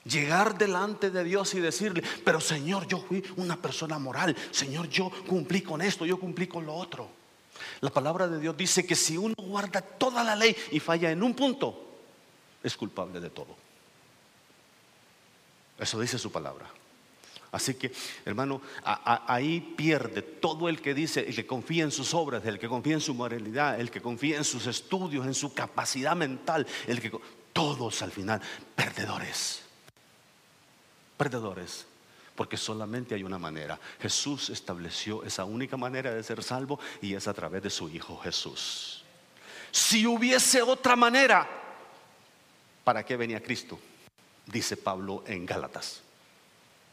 [0.05, 5.11] Llegar delante de Dios y decirle, pero Señor, yo fui una persona moral, Señor, yo
[5.27, 7.09] cumplí con esto, yo cumplí con lo otro.
[7.81, 11.23] La palabra de Dios dice que si uno guarda toda la ley y falla en
[11.23, 11.99] un punto,
[12.62, 13.57] es culpable de todo.
[15.79, 16.71] Eso dice su palabra.
[17.55, 17.93] Así que,
[18.25, 22.69] hermano, ahí pierde todo el que dice, el que confía en sus obras, el que
[22.69, 27.01] confía en su moralidad, el que confía en sus estudios, en su capacidad mental, el
[27.01, 27.12] que
[27.53, 28.43] todos al final
[28.75, 29.62] perdedores.
[31.17, 31.87] Perdedores.
[32.35, 33.79] Porque solamente hay una manera.
[34.01, 38.19] Jesús estableció esa única manera de ser salvo y es a través de su Hijo
[38.19, 39.05] Jesús.
[39.71, 41.49] Si hubiese otra manera,
[42.83, 43.79] ¿para qué venía Cristo?
[44.47, 46.04] Dice Pablo en Gálatas.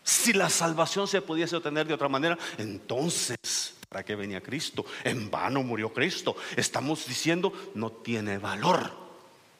[0.03, 4.85] Si la salvación se pudiese obtener de otra manera, entonces, ¿para qué venía Cristo?
[5.03, 6.35] En vano murió Cristo.
[6.55, 8.91] Estamos diciendo, no tiene valor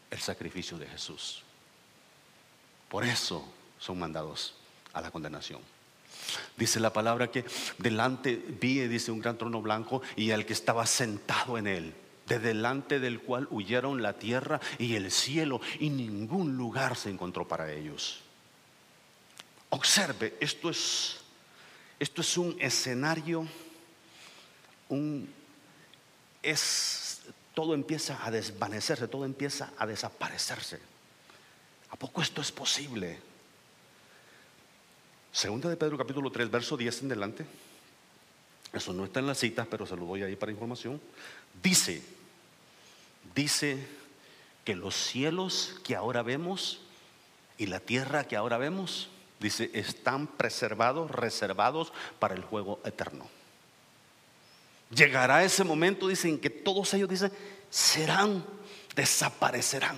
[0.10, 1.44] el sacrificio de Jesús.
[2.90, 3.48] Por eso
[3.80, 4.56] son mandados
[4.94, 5.62] a la condenación.
[6.58, 7.46] Dice la palabra que
[7.78, 11.94] delante vi, dice un gran trono blanco y al que estaba sentado en él,
[12.28, 17.48] de delante del cual huyeron la tierra y el cielo y ningún lugar se encontró
[17.48, 18.22] para ellos.
[19.72, 21.16] Observe, esto es,
[21.98, 23.48] esto es un escenario,
[24.90, 25.34] un,
[26.44, 27.22] es,
[27.54, 30.78] todo empieza a desvanecerse, todo empieza a desaparecerse.
[31.90, 33.18] ¿A poco esto es posible?
[35.32, 37.46] Segunda de Pedro capítulo 3, verso 10 en delante.
[38.74, 41.00] Eso no está en las citas, pero se lo doy ahí para información.
[41.64, 42.04] Dice,
[43.34, 43.88] dice
[44.66, 46.82] que los cielos que ahora vemos
[47.58, 49.08] y la tierra que ahora vemos
[49.42, 53.28] Dice, están preservados, reservados para el juego eterno.
[54.94, 57.32] Llegará ese momento, dicen que todos ellos, dicen,
[57.72, 58.46] serán,
[58.96, 59.98] desaparecerán.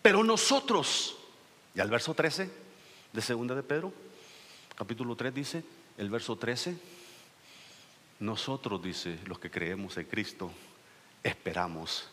[0.00, 1.16] Pero nosotros,
[1.74, 2.48] y al verso 13
[3.12, 3.92] de segunda de Pedro,
[4.76, 5.64] capítulo 3 dice,
[5.96, 6.78] el verso 13,
[8.20, 10.52] nosotros, dice, los que creemos en Cristo,
[11.24, 12.08] esperamos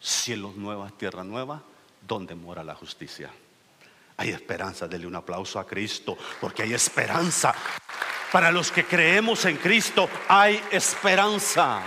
[0.00, 1.62] cielos nuevas, tierra nueva,
[2.04, 3.30] donde mora la justicia.
[4.20, 7.54] Hay esperanza, denle un aplauso a Cristo, porque hay esperanza.
[8.30, 11.80] Para los que creemos en Cristo, hay esperanza.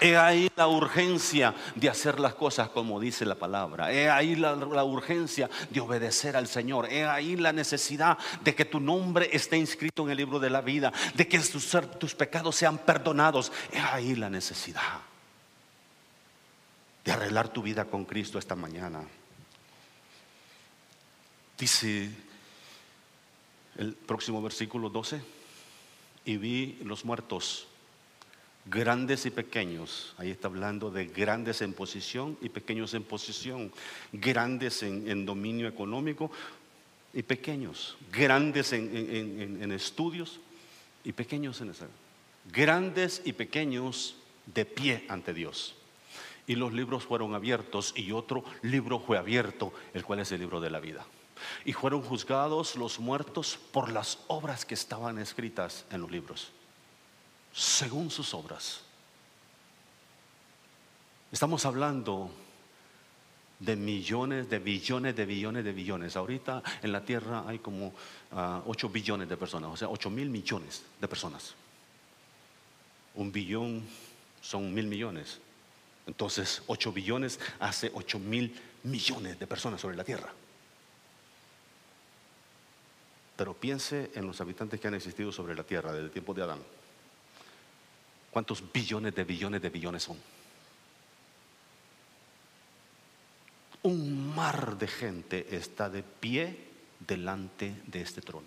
[0.00, 3.92] He ahí la urgencia de hacer las cosas como dice la palabra.
[3.92, 6.90] He ahí la, urgencia de obedecer al Señor.
[6.90, 10.62] He ahí la necesidad de que tu nombre esté inscrito en el libro de la
[10.62, 10.92] vida.
[11.14, 13.52] De que tus, tus pecados sean perdonados.
[13.70, 14.98] He ahí la necesidad
[17.04, 19.04] de arreglar tu vida con Cristo esta mañana.
[21.60, 22.08] Dice
[23.76, 25.20] el próximo versículo 12,
[26.24, 27.66] y vi los muertos,
[28.64, 33.70] grandes y pequeños, ahí está hablando de grandes en posición y pequeños en posición,
[34.10, 36.30] grandes en, dominio económico
[37.12, 40.40] y pequeños, grandes en, estudios
[41.04, 41.88] y pequeños en esa,
[42.50, 45.74] grandes y pequeños de pie ante Dios.
[46.46, 50.58] Y los libros fueron abiertos y otro libro fue abierto, el cual es el libro
[50.58, 51.04] de la vida.
[51.64, 56.50] Y fueron juzgados los muertos por las obras que estaban escritas en los libros,
[57.52, 58.82] según sus obras.
[61.32, 62.30] Estamos hablando
[63.60, 66.16] de millones, de billones, de billones, de billones.
[66.16, 67.94] Ahorita en la tierra hay como 8
[68.32, 71.54] ah, billones de personas, o sea, 8 mil millones de personas.
[73.14, 73.84] Un billón
[74.40, 75.38] son mil millones.
[76.06, 80.32] Entonces, 8 billones hace 8 mil millones de personas sobre la tierra.
[83.40, 86.42] Pero piense en los habitantes que han existido sobre la tierra desde el tiempo de
[86.42, 86.58] Adán.
[88.30, 90.18] ¿Cuántos billones de billones de billones son?
[93.84, 96.68] Un mar de gente está de pie
[96.98, 98.46] delante de este trono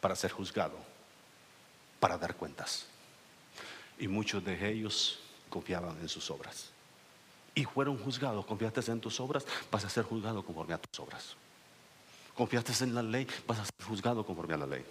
[0.00, 0.78] para ser juzgado,
[1.98, 2.86] para dar cuentas.
[3.98, 5.18] Y muchos de ellos
[5.50, 6.70] confiaban en sus obras.
[7.56, 8.46] Y fueron juzgados.
[8.46, 11.34] Confiaste en tus obras, vas a ser juzgado conforme a tus obras.
[12.38, 14.84] Confiaste en la ley, vas a ser juzgado conforme a la ley.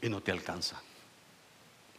[0.00, 0.80] Y no te alcanza.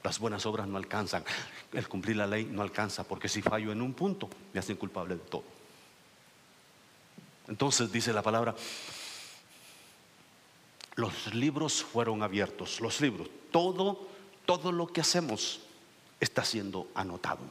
[0.01, 1.23] Las buenas obras no alcanzan.
[1.71, 5.13] El cumplir la ley no alcanza, porque si fallo en un punto, me hacen culpable
[5.13, 5.43] de todo.
[7.49, 8.55] Entonces dice la palabra,
[10.95, 14.07] los libros fueron abiertos, los libros, todo,
[14.47, 15.59] todo lo que hacemos
[16.19, 17.41] está siendo anotado.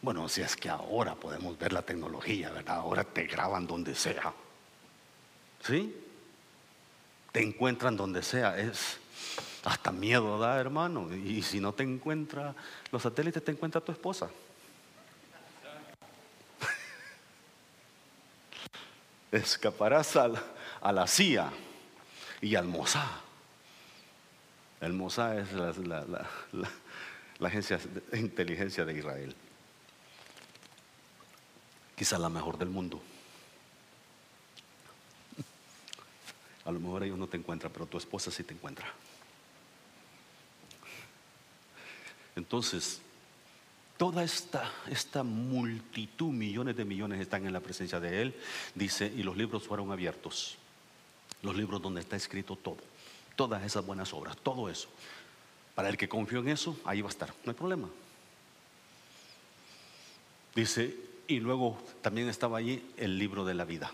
[0.00, 2.76] Bueno, si es que ahora podemos ver la tecnología, ¿verdad?
[2.76, 4.32] Ahora te graban donde sea.
[5.64, 5.96] ¿Sí?
[7.32, 8.58] Te encuentran donde sea.
[8.58, 8.98] Es
[9.64, 11.14] hasta miedo da, hermano.
[11.14, 12.54] Y si no te encuentra
[12.90, 14.28] los satélites, te encuentra tu esposa.
[19.32, 20.28] Escaparás a
[20.92, 21.50] la, CIA
[22.40, 23.06] y al Mossad.
[24.80, 26.26] El Mossad es la
[27.40, 29.34] la agencia de inteligencia de Israel.
[31.96, 33.02] Quizá la mejor del mundo.
[36.70, 38.86] A lo mejor ellos no te encuentran, pero tu esposa sí te encuentra.
[42.36, 43.00] Entonces,
[43.96, 48.36] toda esta, esta multitud, millones de millones están en la presencia de Él,
[48.76, 50.58] dice, y los libros fueron abiertos.
[51.42, 52.78] Los libros donde está escrito todo,
[53.34, 54.88] todas esas buenas obras, todo eso.
[55.74, 57.88] Para el que confió en eso, ahí va a estar, no hay problema.
[60.54, 60.96] Dice,
[61.26, 63.92] y luego también estaba allí el libro de la vida.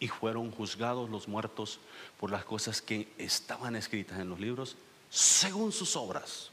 [0.00, 1.80] Y fueron juzgados los muertos
[2.18, 4.76] por las cosas que estaban escritas en los libros
[5.10, 6.50] según sus obras.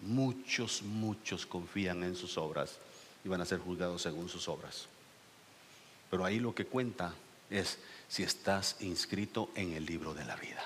[0.00, 2.78] Muchos, muchos confían en sus obras
[3.24, 4.86] y van a ser juzgados según sus obras.
[6.10, 7.14] Pero ahí lo que cuenta
[7.50, 7.78] es
[8.08, 10.64] si estás inscrito en el libro de la vida.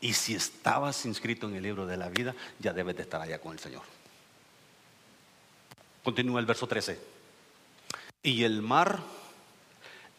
[0.00, 3.38] Y si estabas inscrito en el libro de la vida, ya debes de estar allá
[3.38, 3.82] con el Señor.
[6.02, 6.98] Continúa el verso 13.
[8.22, 9.02] Y el mar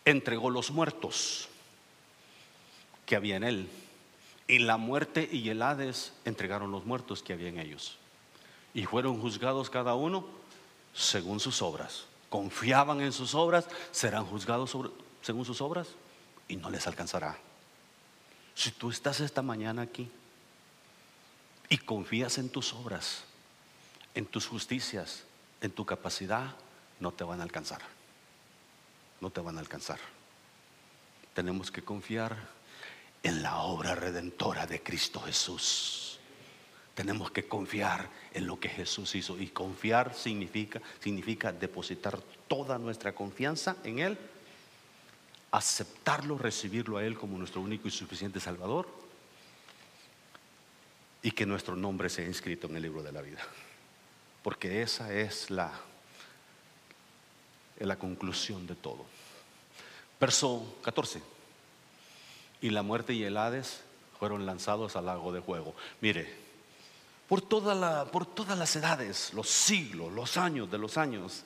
[0.06, 1.48] entregó los muertos
[3.06, 3.70] que había en él.
[4.48, 7.98] Y la muerte y el Hades entregaron los muertos que había en ellos.
[8.74, 10.26] Y fueron juzgados cada uno
[10.94, 12.06] según sus obras.
[12.30, 14.76] Confiaban en sus obras, serán juzgados
[15.22, 15.88] según sus obras
[16.48, 17.38] y no les alcanzará.
[18.56, 20.10] Si tú estás esta mañana aquí
[21.70, 23.24] y confías en tus obras,
[24.16, 25.24] en tus justicias,
[25.62, 26.56] en tu capacidad,
[27.00, 27.82] no te van a alcanzar.
[29.22, 30.00] No te van a alcanzar.
[31.34, 32.36] Tenemos que confiar
[33.24, 36.20] en la obra redentora de Cristo Jesús.
[36.96, 39.40] Tenemos que confiar en lo que Jesús hizo.
[39.40, 44.18] Y confiar significa, significa depositar toda nuestra confianza en Él
[45.52, 48.88] aceptarlo, recibirlo a Él como nuestro único y suficiente Salvador
[51.22, 53.42] y que nuestro nombre sea inscrito en el libro de la vida.
[54.42, 55.72] Porque esa es la,
[57.86, 59.06] la conclusión de todo.
[60.20, 61.22] Verso 14.
[62.62, 63.82] Y la muerte y el Hades
[64.20, 65.74] fueron lanzados al lago de fuego.
[66.00, 66.32] Mire,
[67.28, 71.44] por, por todas las edades, los siglos, los años de los años,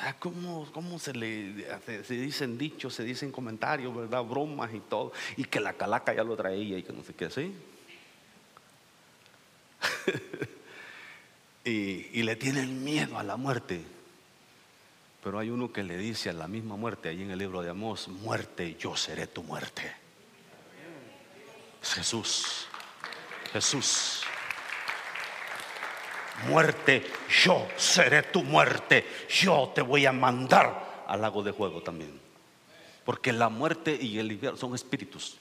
[0.00, 1.66] Ah, ¿Cómo, se le
[2.04, 4.22] se dicen dichos, se dicen comentarios, verdad?
[4.22, 5.12] Bromas y todo.
[5.36, 7.52] Y que la calaca ya lo traía y que no sé qué así.
[11.64, 13.84] y, y le tienen miedo a la muerte.
[15.28, 17.68] Pero hay uno que le dice a la misma muerte, ahí en el libro de
[17.68, 19.94] Amós, muerte, yo seré tu muerte.
[21.82, 22.66] Jesús,
[23.52, 24.22] Jesús
[26.46, 27.06] muerte,
[27.44, 32.18] yo seré tu muerte, yo te voy a mandar al lago de fuego también.
[33.04, 35.36] Porque la muerte y el infierno son espíritus.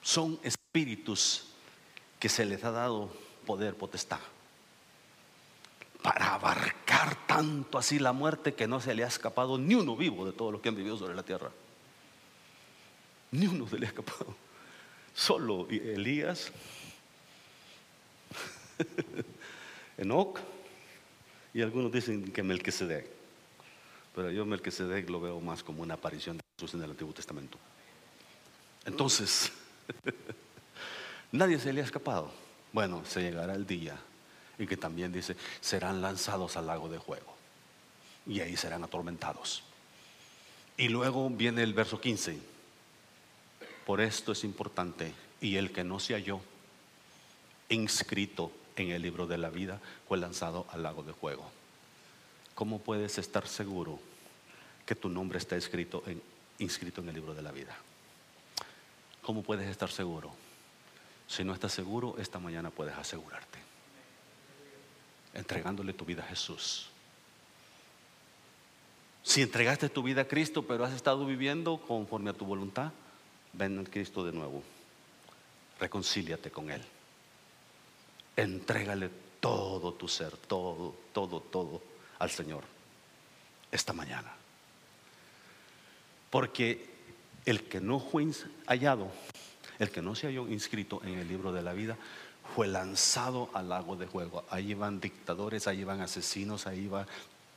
[0.00, 1.48] Son espíritus
[2.18, 3.10] que se les ha dado
[3.44, 4.20] poder, potestad.
[6.00, 6.85] Para abarcar
[7.36, 10.50] tanto así la muerte que no se le ha escapado ni uno vivo de todos
[10.50, 11.50] los que han vivido sobre la tierra.
[13.32, 14.34] Ni uno se le ha escapado.
[15.14, 16.50] Solo Elías
[19.98, 20.40] Enoch
[21.52, 23.06] y algunos dicen que Melquisedec.
[24.14, 27.58] Pero yo Melquisedec lo veo más como una aparición de Jesús en el Antiguo Testamento.
[28.86, 29.52] Entonces,
[31.32, 32.30] Nadie se le ha escapado.
[32.72, 33.98] Bueno, se llegará el día
[34.58, 37.36] y que también dice, serán lanzados al lago de fuego
[38.26, 39.62] y ahí serán atormentados.
[40.76, 42.38] Y luego viene el verso 15.
[43.86, 46.40] Por esto es importante, y el que no se halló
[47.68, 51.48] inscrito en el libro de la vida fue lanzado al lago de fuego.
[52.54, 53.98] ¿Cómo puedes estar seguro
[54.84, 56.02] que tu nombre está escrito
[56.58, 57.76] inscrito en el libro de la vida?
[59.22, 60.32] ¿Cómo puedes estar seguro?
[61.28, 63.65] Si no estás seguro, esta mañana puedes asegurarte.
[65.36, 66.88] Entregándole tu vida a Jesús.
[69.22, 72.90] Si entregaste tu vida a Cristo, pero has estado viviendo conforme a tu voluntad,
[73.52, 74.62] ven a Cristo de nuevo.
[75.78, 76.82] Reconcíliate con Él.
[78.34, 81.82] Entrégale todo tu ser, todo, todo, todo
[82.18, 82.64] al Señor
[83.70, 84.32] esta mañana.
[86.30, 86.88] Porque
[87.44, 88.26] el que no fue
[88.66, 89.10] hallado,
[89.78, 91.98] el que no se halló inscrito en el libro de la vida,
[92.54, 94.44] fue lanzado al lago de fuego.
[94.50, 97.06] Ahí van dictadores, ahí van asesinos, ahí va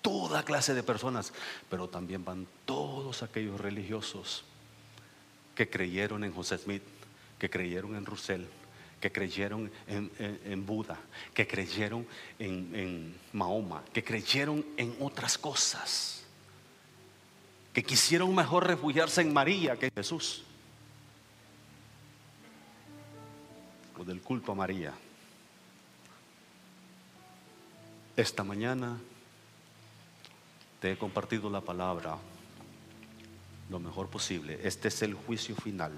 [0.02, 1.34] toda clase de personas,
[1.70, 4.44] pero también van todos aquellos religiosos
[5.56, 6.84] que creyeron en José Smith,
[7.38, 8.44] que creyeron en Russell,
[9.02, 11.00] que creyeron en, Buda,
[11.34, 12.06] que creyeron
[12.38, 16.24] en, en Mahoma, que creyeron en otras cosas,
[17.74, 20.44] que quisieron mejor refugiarse en María que en Jesús.
[24.00, 24.94] O del culto a María.
[28.16, 28.98] Esta mañana
[30.80, 32.18] te he compartido la palabra
[33.70, 34.60] lo mejor posible.
[34.64, 35.92] Este es el juicio final.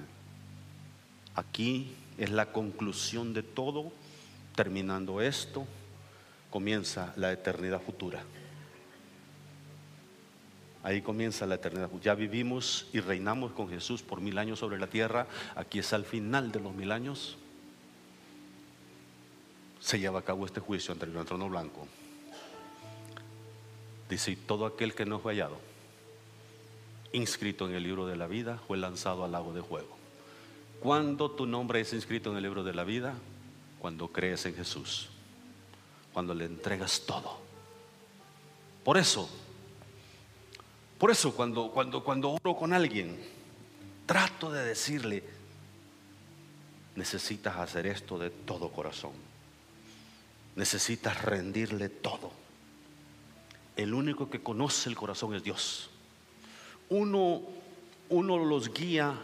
[1.35, 3.91] Aquí es la conclusión de todo.
[4.55, 5.65] Terminando esto,
[6.49, 8.23] comienza la eternidad futura.
[10.83, 11.89] Ahí comienza la eternidad.
[12.01, 15.27] Ya vivimos y reinamos con Jesús por mil años sobre la tierra.
[15.55, 17.37] Aquí es al final de los mil años.
[19.81, 21.87] Se lleva a cabo este juicio ante el trono blanco.
[24.09, 25.57] Dice, todo aquel que no fue hallado,
[27.13, 29.97] inscrito en el libro de la vida, fue lanzado al lago de fuego.
[30.81, 33.15] Cuando tu nombre es inscrito en el libro de la vida,
[33.79, 35.09] cuando crees en Jesús,
[36.13, 37.39] cuando le entregas todo.
[38.83, 39.29] Por eso,
[40.97, 43.17] por eso cuando, cuando, cuando oro con alguien,
[44.05, 45.23] trato de decirle,
[46.95, 49.30] necesitas hacer esto de todo corazón.
[50.55, 52.41] Necesitas rendirle todo
[53.75, 55.89] el único que conoce el corazón es Dios.
[56.89, 57.41] Uno,
[58.09, 59.15] uno los guía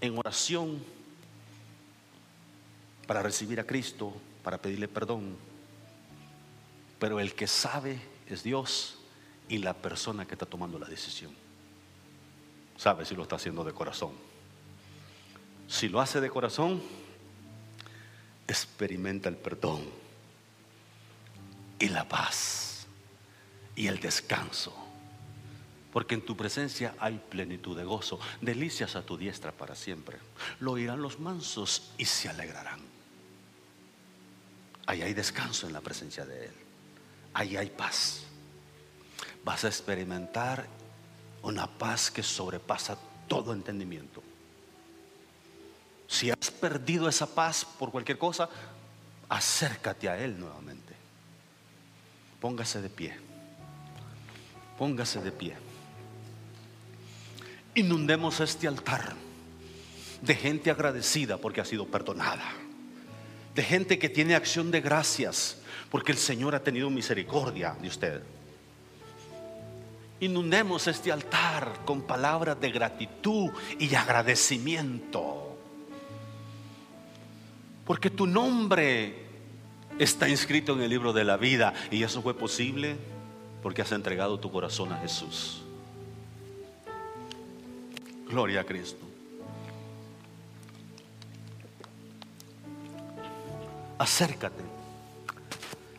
[0.00, 0.82] en oración
[3.06, 4.12] para recibir a Cristo,
[4.42, 5.36] para pedirle perdón.
[6.98, 8.98] Pero el que sabe es Dios
[9.48, 11.32] y la persona que está tomando la decisión.
[12.76, 14.12] Sabe si lo está haciendo de corazón.
[15.68, 16.80] Si lo hace de corazón,
[18.46, 20.05] experimenta el perdón
[21.78, 22.86] y la paz
[23.74, 24.74] y el descanso.
[25.92, 30.18] Porque en tu presencia hay plenitud de gozo, delicias a tu diestra para siempre.
[30.60, 32.80] Lo oirán los mansos y se alegrarán.
[34.86, 36.54] Ahí hay descanso en la presencia de Él.
[37.34, 38.22] Ahí hay paz.
[39.44, 40.66] Vas a experimentar
[41.42, 44.22] una paz que sobrepasa todo entendimiento.
[46.06, 48.48] Si has perdido esa paz por cualquier cosa,
[49.28, 50.85] acércate a Él nuevamente.
[52.40, 53.14] Póngase de pie.
[54.78, 55.56] Póngase de pie.
[57.74, 59.14] Inundemos este altar
[60.22, 62.52] de gente agradecida porque ha sido perdonada.
[63.54, 65.58] De gente que tiene acción de gracias
[65.90, 68.22] porque el Señor ha tenido misericordia de usted.
[70.20, 75.58] Inundemos este altar con palabras de gratitud y agradecimiento.
[77.84, 79.25] Porque tu nombre
[79.98, 82.96] está inscrito en el libro de la vida y eso fue posible
[83.62, 85.62] porque has entregado tu corazón a Jesús.
[88.28, 89.04] Gloria a Cristo.
[93.98, 94.62] Acércate.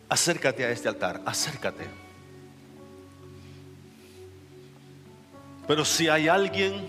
[0.10, 1.22] Acércate a este altar.
[1.26, 1.88] Acércate.
[5.68, 6.88] Pero si hay alguien,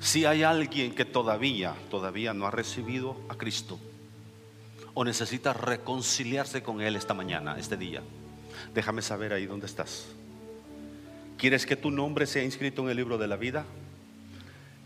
[0.00, 3.78] si hay alguien que todavía, todavía no ha recibido a Cristo
[4.98, 8.02] o necesita reconciliarse con Él esta mañana, este día
[8.74, 10.06] Déjame saber ahí dónde estás.
[11.38, 13.64] ¿Quieres que tu nombre sea inscrito en el libro de la vida?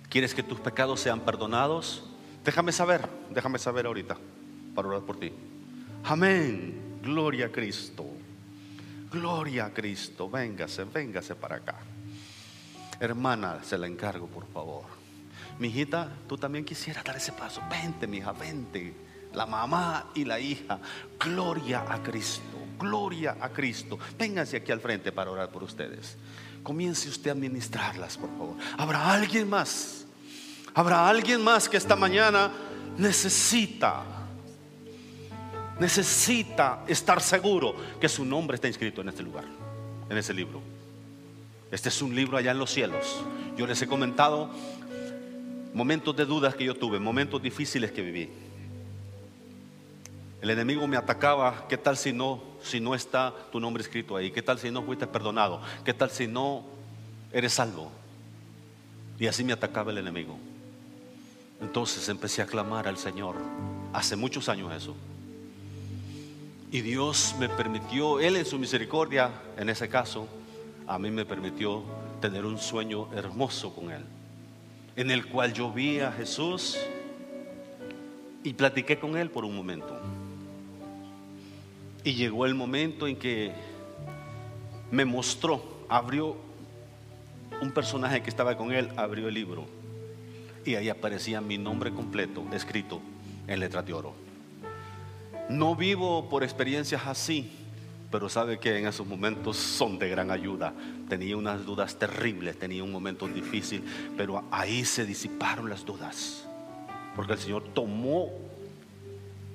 [0.09, 2.05] ¿Quieres que tus pecados sean perdonados?
[2.45, 4.17] Déjame saber, déjame saber ahorita
[4.75, 5.33] para orar por ti.
[6.05, 6.99] Amén.
[7.03, 8.05] Gloria a Cristo.
[9.11, 10.29] Gloria a Cristo.
[10.29, 11.77] Véngase, véngase para acá.
[12.99, 14.85] Hermana, se la encargo, por favor.
[15.59, 17.63] Mi hijita, tú también quisieras dar ese paso.
[17.71, 19.10] Vente, mi hija, vente.
[19.35, 20.79] La mamá y la hija.
[21.19, 22.43] Gloria a Cristo.
[22.79, 23.99] Gloria a Cristo.
[24.19, 26.17] Vénganse aquí al frente para orar por ustedes.
[26.63, 28.57] Comience usted a ministrarlas, por favor.
[28.77, 30.07] Habrá alguien más.
[30.75, 32.51] Habrá alguien más que esta mañana
[32.97, 34.05] necesita
[35.81, 39.47] necesita estar seguro que su nombre está inscrito en este lugar,
[40.09, 40.61] en ese libro.
[41.73, 43.25] Este es un libro allá en los cielos.
[43.57, 44.51] Yo les he comentado
[45.73, 48.29] momentos de dudas que yo tuve, momentos difíciles que viví.
[50.41, 54.31] El enemigo me atacaba, ¿qué tal si no si no está tu nombre escrito ahí?
[54.31, 55.61] ¿Qué tal si no fuiste perdonado?
[55.85, 56.65] ¿Qué tal si no
[57.33, 57.91] eres salvo?
[59.19, 60.39] Y así me atacaba el enemigo.
[61.61, 63.37] Entonces empecé a clamar al Señor.
[63.93, 64.97] Hace muchos años eso.
[66.73, 70.29] Y Dios me permitió, Él en su misericordia, en ese caso,
[70.87, 71.83] a mí me permitió
[72.21, 74.05] tener un sueño hermoso con Él,
[74.95, 76.79] en el cual yo vi a Jesús
[78.45, 79.99] y platiqué con Él por un momento.
[82.05, 83.53] Y llegó el momento en que
[84.91, 86.37] me mostró, abrió
[87.61, 89.67] un personaje que estaba con Él, abrió el libro
[90.65, 93.01] y ahí aparecía mi nombre completo escrito
[93.47, 94.15] en letras de oro.
[95.49, 97.51] No vivo por experiencias así,
[98.11, 100.73] pero sabe que en esos momentos son de gran ayuda.
[101.09, 103.83] Tenía unas dudas terribles, tenía un momento difícil,
[104.17, 106.47] pero ahí se disiparon las dudas.
[107.17, 108.31] Porque el Señor tomó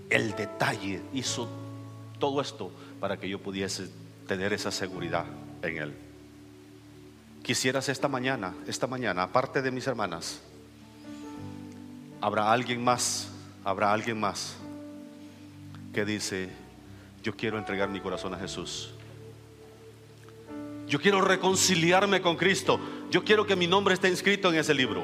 [0.10, 1.48] el detalle, hizo
[2.20, 3.89] todo esto para que yo pudiese
[4.28, 5.26] tener esa seguridad
[5.61, 5.93] en Él.
[7.43, 10.41] Quisieras esta mañana, esta mañana, aparte de mis hermanas,
[12.22, 13.30] habrá alguien más,
[13.63, 14.55] habrá alguien más
[15.93, 16.49] que dice,
[17.24, 18.93] yo quiero entregar mi corazón a Jesús.
[20.88, 22.80] Yo quiero reconciliarme con Cristo.
[23.09, 25.03] Yo quiero que mi nombre esté inscrito en ese libro.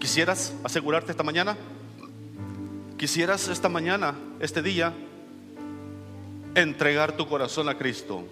[0.00, 1.56] ¿Quisieras asegurarte esta mañana?
[2.96, 4.92] ¿Quisieras esta mañana, este día,
[6.54, 8.24] entregar tu corazón a Cristo?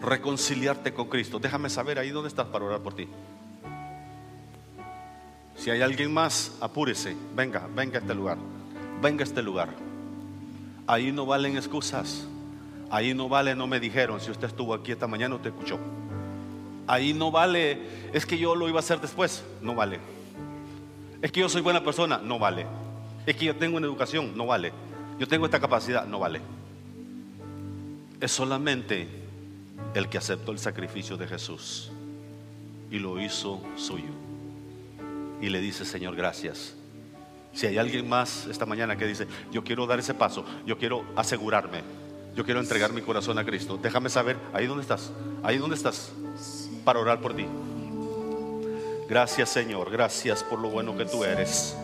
[0.00, 1.38] Reconciliarte con Cristo.
[1.38, 3.08] Déjame saber ahí dónde estás para orar por ti.
[5.56, 7.16] Si hay alguien más, apúrese.
[7.34, 8.38] Venga, venga a este lugar
[9.02, 9.68] venga a este lugar.
[10.86, 12.26] Ahí no valen excusas.
[12.88, 14.20] Ahí no vale, no me dijeron.
[14.20, 15.78] Si usted estuvo aquí esta mañana, usted escuchó.
[16.86, 17.82] Ahí no vale,
[18.12, 19.44] es que yo lo iba a hacer después.
[19.60, 19.98] No vale.
[21.20, 22.18] Es que yo soy buena persona.
[22.18, 22.66] No vale.
[23.26, 24.36] Es que yo tengo una educación.
[24.36, 24.72] No vale.
[25.18, 26.06] Yo tengo esta capacidad.
[26.06, 26.40] No vale.
[28.20, 29.08] Es solamente
[29.94, 31.90] el que aceptó el sacrificio de Jesús
[32.90, 34.10] y lo hizo suyo.
[35.40, 36.76] Y le dice, Señor, gracias
[37.52, 41.04] si hay alguien más esta mañana que dice, yo quiero dar ese paso, yo quiero
[41.16, 41.82] asegurarme,
[42.34, 46.12] yo quiero entregar mi corazón a Cristo, déjame saber, ahí donde estás, ahí donde estás,
[46.84, 47.46] para orar por ti.
[49.08, 51.76] Gracias Señor, gracias por lo bueno que tú eres.